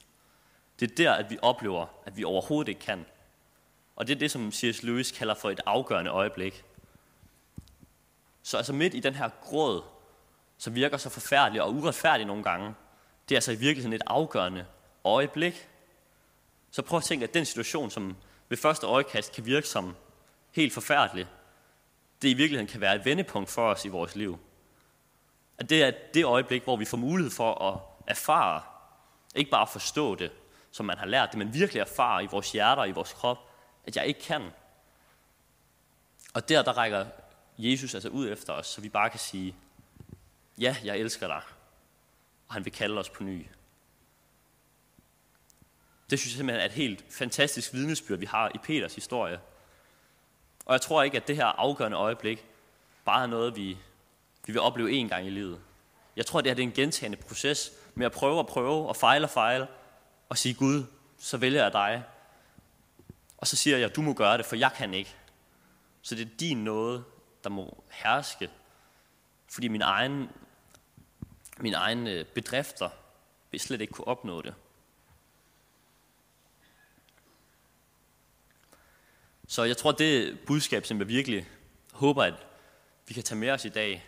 det 0.80 0.90
er 0.90 0.94
der, 0.94 1.12
at 1.12 1.30
vi 1.30 1.38
oplever, 1.42 1.86
at 2.06 2.16
vi 2.16 2.24
overhovedet 2.24 2.68
ikke 2.68 2.80
kan. 2.80 3.06
Og 3.96 4.06
det 4.06 4.14
er 4.14 4.18
det, 4.18 4.30
som 4.30 4.52
C.S. 4.52 4.82
Lewis 4.82 5.10
kalder 5.10 5.34
for 5.34 5.50
et 5.50 5.60
afgørende 5.66 6.10
øjeblik. 6.10 6.64
Så 8.42 8.56
altså 8.56 8.72
midt 8.72 8.94
i 8.94 9.00
den 9.00 9.14
her 9.14 9.30
gråd, 9.42 9.82
som 10.58 10.74
virker 10.74 10.96
så 10.96 11.10
forfærdelig 11.10 11.62
og 11.62 11.74
uretfærdig 11.74 12.26
nogle 12.26 12.44
gange, 12.44 12.74
det 13.28 13.34
er 13.34 13.38
altså 13.38 13.52
i 13.52 13.56
virkeligheden 13.56 13.92
et 13.92 14.02
afgørende 14.06 14.66
øjeblik. 15.04 15.68
Så 16.70 16.82
prøv 16.82 16.96
at 16.96 17.04
tænke, 17.04 17.24
at 17.24 17.34
den 17.34 17.44
situation, 17.44 17.90
som 17.90 18.16
ved 18.48 18.58
første 18.58 18.86
øjekast 18.86 19.32
kan 19.32 19.46
virke 19.46 19.68
som 19.68 19.96
helt 20.50 20.72
forfærdelig, 20.72 21.26
det 22.22 22.28
i 22.28 22.34
virkeligheden 22.34 22.66
kan 22.66 22.80
være 22.80 22.96
et 22.96 23.04
vendepunkt 23.04 23.50
for 23.50 23.70
os 23.70 23.84
i 23.84 23.88
vores 23.88 24.16
liv. 24.16 24.38
At 25.58 25.70
det 25.70 25.82
er 25.82 25.92
det 26.14 26.24
øjeblik, 26.24 26.64
hvor 26.64 26.76
vi 26.76 26.84
får 26.84 26.96
mulighed 26.96 27.30
for 27.30 27.54
at 27.54 27.80
erfare, 28.06 28.62
ikke 29.34 29.50
bare 29.50 29.66
forstå 29.66 30.14
det, 30.14 30.32
som 30.70 30.86
man 30.86 30.98
har 30.98 31.06
lært 31.06 31.28
det, 31.30 31.38
men 31.38 31.54
virkelig 31.54 31.80
erfare 31.80 32.24
i 32.24 32.28
vores 32.30 32.52
hjerter 32.52 32.82
og 32.82 32.88
i 32.88 32.92
vores 32.92 33.12
krop, 33.12 33.38
at 33.86 33.96
jeg 33.96 34.06
ikke 34.06 34.20
kan. 34.20 34.42
Og 36.34 36.48
der, 36.48 36.62
der 36.62 36.72
rækker 36.72 37.06
Jesus 37.60 37.94
altså 37.94 38.08
ud 38.08 38.28
efter 38.28 38.52
os, 38.52 38.66
så 38.66 38.80
vi 38.80 38.88
bare 38.88 39.10
kan 39.10 39.20
sige, 39.20 39.54
ja, 40.58 40.76
jeg 40.84 40.98
elsker 40.98 41.26
dig 41.26 41.42
og 42.50 42.54
han 42.54 42.64
vil 42.64 42.72
kalde 42.72 42.98
os 42.98 43.08
på 43.08 43.22
ny. 43.24 43.46
Det 46.10 46.18
synes 46.18 46.32
jeg 46.32 46.36
simpelthen 46.36 46.60
er 46.60 46.66
et 46.66 46.72
helt 46.72 47.04
fantastisk 47.10 47.72
vidnesbyrd, 47.72 48.18
vi 48.18 48.26
har 48.26 48.50
i 48.54 48.58
Peters 48.58 48.94
historie. 48.94 49.40
Og 50.66 50.72
jeg 50.72 50.80
tror 50.80 51.02
ikke, 51.02 51.16
at 51.16 51.28
det 51.28 51.36
her 51.36 51.46
afgørende 51.46 51.96
øjeblik 51.96 52.46
bare 53.04 53.22
er 53.22 53.26
noget, 53.26 53.56
vi, 53.56 53.78
vi 54.46 54.52
vil 54.52 54.60
opleve 54.60 54.92
en 54.92 55.08
gang 55.08 55.26
i 55.26 55.30
livet. 55.30 55.60
Jeg 56.16 56.26
tror, 56.26 56.40
det 56.40 56.58
er 56.58 56.62
en 56.62 56.72
gentagende 56.72 57.16
proces 57.16 57.72
med 57.94 58.06
at 58.06 58.12
prøve 58.12 58.38
og 58.38 58.46
prøve 58.46 58.88
og 58.88 58.96
fejle 58.96 59.26
og 59.26 59.30
fejle 59.30 59.66
og 60.28 60.38
sige, 60.38 60.54
Gud, 60.54 60.84
så 61.18 61.36
vælger 61.36 61.62
jeg 61.62 61.72
dig. 61.72 62.04
Og 63.38 63.46
så 63.46 63.56
siger 63.56 63.78
jeg, 63.78 63.96
du 63.96 64.02
må 64.02 64.12
gøre 64.12 64.38
det, 64.38 64.46
for 64.46 64.56
jeg 64.56 64.72
kan 64.76 64.94
ikke. 64.94 65.16
Så 66.02 66.14
det 66.14 66.22
er 66.22 66.36
din 66.40 66.64
nåde, 66.64 67.04
der 67.44 67.50
må 67.50 67.84
herske. 67.90 68.50
Fordi 69.48 69.68
min 69.68 69.82
egen 69.82 70.30
min 71.62 71.74
egen 71.74 72.06
øh, 72.06 72.24
bedrifter 72.24 72.90
vil 73.50 73.60
slet 73.60 73.80
ikke 73.80 73.92
kunne 73.92 74.06
opnå 74.06 74.42
det. 74.42 74.54
Så 79.46 79.62
jeg 79.62 79.76
tror, 79.76 79.92
det 79.92 80.40
budskab, 80.46 80.86
som 80.86 80.98
jeg 80.98 81.08
virkelig 81.08 81.48
håber, 81.92 82.24
at 82.24 82.34
vi 83.08 83.14
kan 83.14 83.22
tage 83.22 83.38
med 83.38 83.50
os 83.50 83.64
i 83.64 83.68
dag, 83.68 84.06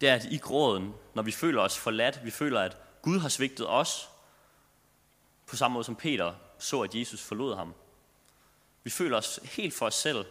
det 0.00 0.08
er, 0.08 0.14
at 0.14 0.24
i 0.24 0.38
gråden, 0.38 0.94
når 1.14 1.22
vi 1.22 1.32
føler 1.32 1.62
os 1.62 1.78
forladt, 1.78 2.24
vi 2.24 2.30
føler, 2.30 2.60
at 2.60 2.76
Gud 3.02 3.18
har 3.18 3.28
svigtet 3.28 3.68
os, 3.68 4.08
på 5.46 5.56
samme 5.56 5.72
måde 5.72 5.84
som 5.84 5.96
Peter 5.96 6.34
så, 6.58 6.80
at 6.80 6.94
Jesus 6.94 7.22
forlod 7.22 7.56
ham. 7.56 7.74
Vi 8.84 8.90
føler 8.90 9.16
os 9.16 9.40
helt 9.44 9.74
for 9.74 9.86
os 9.86 9.94
selv. 9.94 10.24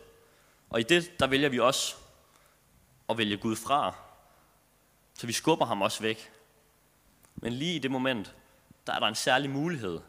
Og 0.70 0.80
i 0.80 0.84
det, 0.84 1.20
der 1.20 1.28
vælger 1.28 1.50
vi 1.50 1.60
også 1.60 1.96
at 3.10 3.18
vælge 3.18 3.38
Gud 3.38 3.56
fra. 3.56 3.96
Så 5.14 5.28
vi 5.28 5.34
skubber 5.34 5.66
ham 5.66 5.82
også 5.82 6.02
væk. 6.02 6.32
Men 7.36 7.54
lige 7.54 7.76
i 7.76 7.80
det 7.80 7.92
moment, 7.92 8.36
der 8.88 8.94
er 8.94 9.00
der 9.00 9.08
en 9.08 9.16
særlig 9.16 9.50
mulighed. 9.50 10.00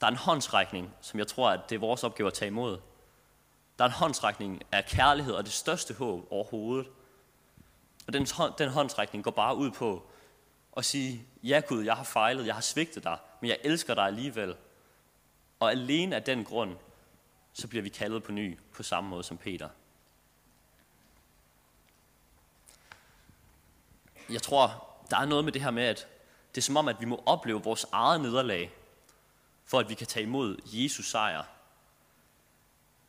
Der 0.00 0.06
er 0.06 0.10
en 0.10 0.16
håndsrækning, 0.16 0.94
som 1.00 1.18
jeg 1.18 1.26
tror, 1.26 1.50
at 1.50 1.60
det 1.70 1.74
er 1.74 1.80
vores 1.80 2.04
opgave 2.04 2.26
at 2.26 2.34
tage 2.34 2.46
imod. 2.46 2.78
Der 3.78 3.84
er 3.84 3.88
en 3.88 3.94
håndsrækning 3.94 4.62
af 4.72 4.84
kærlighed 4.84 5.34
og 5.34 5.44
det 5.44 5.52
største 5.52 5.94
håb 5.94 6.26
overhovedet. 6.30 6.86
Og 8.06 8.12
den, 8.12 8.26
den 8.58 8.68
håndsrækning 8.68 9.24
går 9.24 9.30
bare 9.30 9.56
ud 9.56 9.70
på 9.70 10.10
at 10.76 10.84
sige, 10.84 11.26
ja 11.42 11.62
Gud, 11.68 11.84
jeg 11.84 11.96
har 11.96 12.04
fejlet, 12.04 12.46
jeg 12.46 12.54
har 12.54 12.62
svigtet 12.62 13.04
dig, 13.04 13.18
men 13.40 13.48
jeg 13.48 13.58
elsker 13.64 13.94
dig 13.94 14.04
alligevel. 14.04 14.56
Og 15.60 15.70
alene 15.70 16.16
af 16.16 16.22
den 16.22 16.44
grund, 16.44 16.76
så 17.58 17.68
bliver 17.68 17.82
vi 17.82 17.88
kaldet 17.88 18.22
på 18.22 18.32
ny 18.32 18.58
på 18.72 18.82
samme 18.82 19.10
måde 19.10 19.22
som 19.22 19.38
Peter. 19.38 19.68
Jeg 24.30 24.42
tror, 24.42 24.86
der 25.10 25.16
er 25.16 25.24
noget 25.24 25.44
med 25.44 25.52
det 25.52 25.62
her 25.62 25.70
med, 25.70 25.82
at 25.82 26.08
det 26.54 26.60
er 26.60 26.62
som 26.62 26.76
om, 26.76 26.88
at 26.88 27.00
vi 27.00 27.04
må 27.04 27.22
opleve 27.26 27.62
vores 27.62 27.86
eget 27.92 28.20
nederlag, 28.20 28.72
for 29.64 29.78
at 29.78 29.88
vi 29.88 29.94
kan 29.94 30.06
tage 30.06 30.26
imod 30.26 30.56
Jesus 30.64 31.10
sejr. 31.10 31.44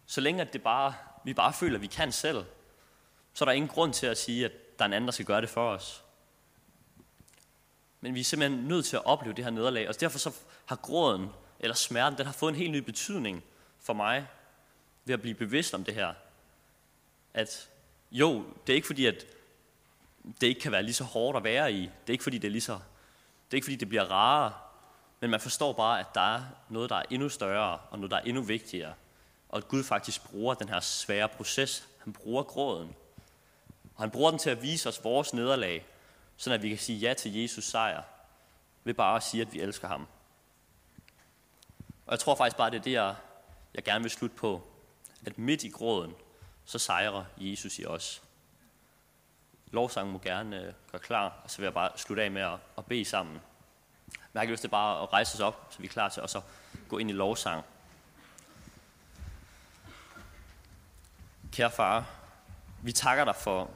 Så 0.05 0.21
længe 0.21 0.41
at 0.41 0.53
det 0.53 0.63
bare, 0.63 0.93
vi 1.23 1.33
bare 1.33 1.53
føler, 1.53 1.75
at 1.75 1.81
vi 1.81 1.87
kan 1.87 2.11
selv, 2.11 2.45
så 3.33 3.43
er 3.43 3.45
der 3.45 3.53
ingen 3.53 3.69
grund 3.69 3.93
til 3.93 4.07
at 4.07 4.17
sige, 4.17 4.45
at 4.45 4.51
der 4.79 4.85
er 4.85 4.87
en 4.87 4.93
anden, 4.93 5.07
der 5.07 5.11
skal 5.11 5.25
gøre 5.25 5.41
det 5.41 5.49
for 5.49 5.69
os. 5.69 6.03
Men 8.01 8.13
vi 8.13 8.19
er 8.19 8.23
simpelthen 8.23 8.67
nødt 8.67 8.85
til 8.85 8.95
at 8.95 9.05
opleve 9.05 9.35
det 9.35 9.43
her 9.43 9.51
nederlag, 9.51 9.89
og 9.89 9.99
derfor 9.99 10.19
så 10.19 10.35
har 10.65 10.75
gråden 10.75 11.29
eller 11.59 11.75
smerten, 11.75 12.17
den 12.17 12.25
har 12.25 12.33
fået 12.33 12.49
en 12.49 12.55
helt 12.57 12.71
ny 12.71 12.77
betydning 12.77 13.43
for 13.79 13.93
mig, 13.93 14.27
ved 15.07 15.13
at 15.13 15.21
blive 15.21 15.35
bevidst 15.35 15.73
om 15.73 15.83
det 15.83 15.93
her. 15.93 16.13
At 17.33 17.69
jo, 18.11 18.45
det 18.67 18.73
er 18.73 18.75
ikke 18.75 18.87
fordi, 18.87 19.05
at 19.05 19.25
det 20.41 20.47
ikke 20.47 20.61
kan 20.61 20.71
være 20.71 20.83
lige 20.83 20.93
så 20.93 21.03
hårdt 21.03 21.37
at 21.37 21.43
være 21.43 21.73
i. 21.73 21.81
Det 21.81 22.07
er 22.07 22.11
ikke 22.11 22.23
fordi, 22.23 22.37
det 22.37 22.47
er 22.47 22.51
lige 22.51 22.61
så, 22.61 22.73
det 22.73 23.53
er 23.53 23.55
ikke 23.55 23.65
fordi, 23.65 23.75
det 23.75 23.89
bliver 23.89 24.03
rarere. 24.03 24.53
Men 25.19 25.29
man 25.29 25.39
forstår 25.39 25.73
bare, 25.73 25.99
at 25.99 26.05
der 26.13 26.35
er 26.35 26.41
noget, 26.69 26.89
der 26.89 26.95
er 26.95 27.03
endnu 27.09 27.29
større, 27.29 27.79
og 27.89 27.99
noget, 27.99 28.11
der 28.11 28.17
er 28.17 28.21
endnu 28.21 28.41
vigtigere. 28.41 28.93
Og 29.49 29.57
at 29.57 29.67
Gud 29.67 29.83
faktisk 29.83 30.29
bruger 30.29 30.53
den 30.53 30.69
her 30.69 30.79
svære 30.79 31.29
proces. 31.29 31.87
Han 32.03 32.13
bruger 32.13 32.43
gråden. 32.43 32.95
Og 33.95 34.03
han 34.03 34.11
bruger 34.11 34.29
den 34.29 34.39
til 34.39 34.49
at 34.49 34.61
vise 34.61 34.89
os 34.89 35.03
vores 35.03 35.33
nederlag, 35.33 35.85
så 36.37 36.53
at 36.53 36.61
vi 36.61 36.69
kan 36.69 36.77
sige 36.77 36.99
ja 36.99 37.13
til 37.13 37.35
Jesus 37.35 37.65
sejr, 37.65 38.03
ved 38.83 38.93
bare 38.93 39.15
at 39.15 39.23
sige, 39.23 39.41
at 39.41 39.53
vi 39.53 39.59
elsker 39.59 39.87
ham. 39.87 40.07
Og 42.05 42.11
jeg 42.11 42.19
tror 42.19 42.35
faktisk 42.35 42.57
bare, 42.57 42.69
det 42.69 42.77
er 42.77 42.81
det, 42.81 42.91
jeg, 42.91 43.15
jeg 43.73 43.83
gerne 43.83 44.01
vil 44.01 44.11
slutte 44.11 44.35
på. 44.35 44.66
At 45.25 45.37
midt 45.37 45.63
i 45.63 45.69
gråden, 45.69 46.15
så 46.65 46.79
sejrer 46.79 47.25
Jesus 47.37 47.79
i 47.79 47.85
os. 47.85 48.21
Lovsangen 49.71 50.13
må 50.13 50.19
gerne 50.19 50.61
øh, 50.61 50.73
gøre 50.91 51.01
klar, 51.01 51.41
og 51.43 51.51
så 51.51 51.57
vil 51.57 51.63
jeg 51.63 51.73
bare 51.73 51.97
slutte 51.97 52.23
af 52.23 52.31
med 52.31 52.41
at, 52.41 52.59
at 52.77 52.85
bede 52.85 53.05
sammen. 53.05 53.33
Men 53.33 54.21
jeg 54.33 54.39
har 54.39 54.41
ikke 54.41 54.53
lyst 54.53 54.61
til 54.61 54.67
bare 54.67 55.03
at 55.03 55.13
rejse 55.13 55.35
os 55.35 55.39
op, 55.39 55.67
så 55.69 55.79
vi 55.79 55.85
er 55.85 55.89
klar 55.91 56.09
til 56.09 56.21
at 56.21 56.29
så 56.29 56.41
gå 56.89 56.97
ind 56.97 57.09
i 57.09 57.13
lovsang. 57.13 57.65
Kære 61.51 61.71
far, 61.71 62.05
vi 62.83 62.91
takker 62.91 63.25
dig 63.25 63.35
for 63.35 63.69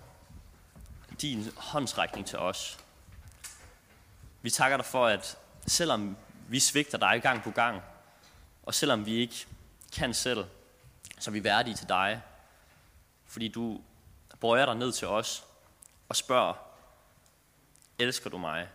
din 1.22 1.52
håndsrækning 1.58 2.28
til 2.28 2.40
os. 2.40 2.80
Vi 4.42 4.50
takker 4.50 4.78
dig 4.78 4.86
for, 4.86 5.08
at 5.08 5.38
selvom 5.68 6.18
vi 6.48 6.60
svigter 6.60 6.98
dig 6.98 7.22
gang 7.22 7.44
på 7.44 7.52
gang, 7.52 7.82
og 8.64 8.74
selvom 8.74 9.06
vi 9.06 9.14
ikke 9.14 9.46
kan 9.96 10.14
selv, 10.14 10.46
så 11.22 11.30
er 11.30 11.34
vi 11.34 11.44
værdige 11.44 11.76
til 11.76 11.90
dig, 11.90 12.22
fordi 13.26 13.48
du 13.48 13.82
bøjer 14.40 14.66
dig 14.66 14.76
ned 14.76 14.92
til 14.92 15.08
os 15.08 15.46
og 16.10 16.16
spørger, 16.16 16.54
elsker 18.00 18.30
du 18.30 18.38
mig? 18.38 18.68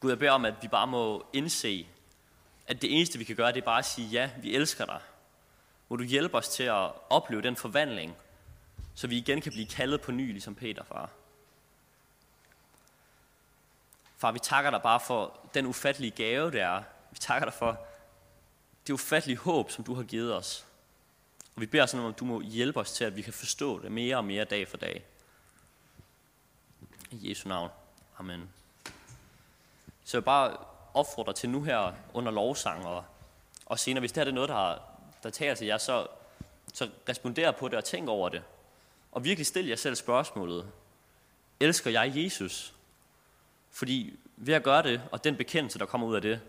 Gud, 0.00 0.10
jeg 0.10 0.18
beder 0.18 0.32
om, 0.32 0.44
at 0.44 0.54
vi 0.62 0.68
bare 0.68 0.86
må 0.86 1.26
indse, 1.32 1.88
at 2.66 2.82
det 2.82 2.96
eneste, 2.96 3.18
vi 3.18 3.24
kan 3.24 3.36
gøre, 3.36 3.52
det 3.52 3.60
er 3.60 3.64
bare 3.64 3.78
at 3.78 3.84
sige, 3.84 4.08
ja, 4.08 4.30
vi 4.38 4.54
elsker 4.54 4.84
dig. 4.84 5.00
Må 5.88 5.96
du 5.96 6.04
hjælpe 6.04 6.36
os 6.36 6.48
til 6.48 6.62
at 6.62 6.92
opleve 7.10 7.42
den 7.42 7.56
forvandling, 7.56 8.16
så 8.94 9.06
vi 9.06 9.16
igen 9.16 9.40
kan 9.40 9.52
blive 9.52 9.66
kaldet 9.66 10.00
på 10.00 10.12
ny, 10.12 10.32
ligesom 10.32 10.54
Peter, 10.54 10.84
far. 10.84 11.10
Far, 14.16 14.32
vi 14.32 14.38
takker 14.38 14.70
dig 14.70 14.82
bare 14.82 15.00
for 15.00 15.40
den 15.54 15.66
ufattelige 15.66 16.10
gave, 16.10 16.50
det 16.50 16.60
er. 16.60 16.82
Vi 17.10 17.18
takker 17.18 17.44
dig 17.44 17.54
for 17.54 17.86
det 18.86 18.92
ufattelige 18.92 19.38
håb, 19.38 19.70
som 19.70 19.84
du 19.84 19.94
har 19.94 20.02
givet 20.02 20.34
os. 20.34 20.66
Og 21.54 21.60
vi 21.60 21.66
beder 21.66 21.86
sådan 21.86 22.04
om, 22.04 22.12
at 22.12 22.18
du 22.18 22.24
må 22.24 22.40
hjælpe 22.40 22.80
os 22.80 22.92
til, 22.92 23.04
at 23.04 23.16
vi 23.16 23.22
kan 23.22 23.32
forstå 23.32 23.82
det 23.82 23.92
mere 23.92 24.16
og 24.16 24.24
mere 24.24 24.44
dag 24.44 24.68
for 24.68 24.76
dag. 24.76 25.04
I 27.10 27.30
Jesu 27.30 27.48
navn. 27.48 27.70
Amen. 28.18 28.50
Så 30.04 30.16
jeg 30.16 30.24
bare 30.24 30.56
opfordrer 30.94 31.32
til 31.32 31.50
nu 31.50 31.62
her 31.62 31.92
under 32.12 32.32
lovsang, 32.32 32.86
og, 32.86 33.04
og 33.66 33.78
senere, 33.78 34.00
hvis 34.00 34.12
det 34.12 34.22
her 34.22 34.30
er 34.30 34.34
noget, 34.34 34.48
der, 34.48 34.78
der 35.22 35.30
tager 35.30 35.54
til 35.54 35.66
jer, 35.66 35.78
så, 35.78 36.06
så 36.72 36.90
responder 37.08 37.50
på 37.50 37.68
det 37.68 37.78
og 37.78 37.84
tænk 37.84 38.08
over 38.08 38.28
det. 38.28 38.42
Og 39.12 39.24
virkelig 39.24 39.46
stille 39.46 39.70
jer 39.70 39.76
selv 39.76 39.94
spørgsmålet. 39.94 40.70
Elsker 41.60 41.90
jeg 41.90 42.12
Jesus? 42.16 42.74
Fordi 43.70 44.18
ved 44.36 44.54
at 44.54 44.62
gøre 44.62 44.82
det, 44.82 45.02
og 45.12 45.24
den 45.24 45.36
bekendelse, 45.36 45.78
der 45.78 45.86
kommer 45.86 46.06
ud 46.06 46.14
af 46.14 46.22
det, 46.22 46.40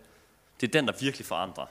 det 0.62 0.68
er 0.68 0.72
den, 0.72 0.88
der 0.88 0.94
virkelig 1.00 1.26
forandrer. 1.26 1.66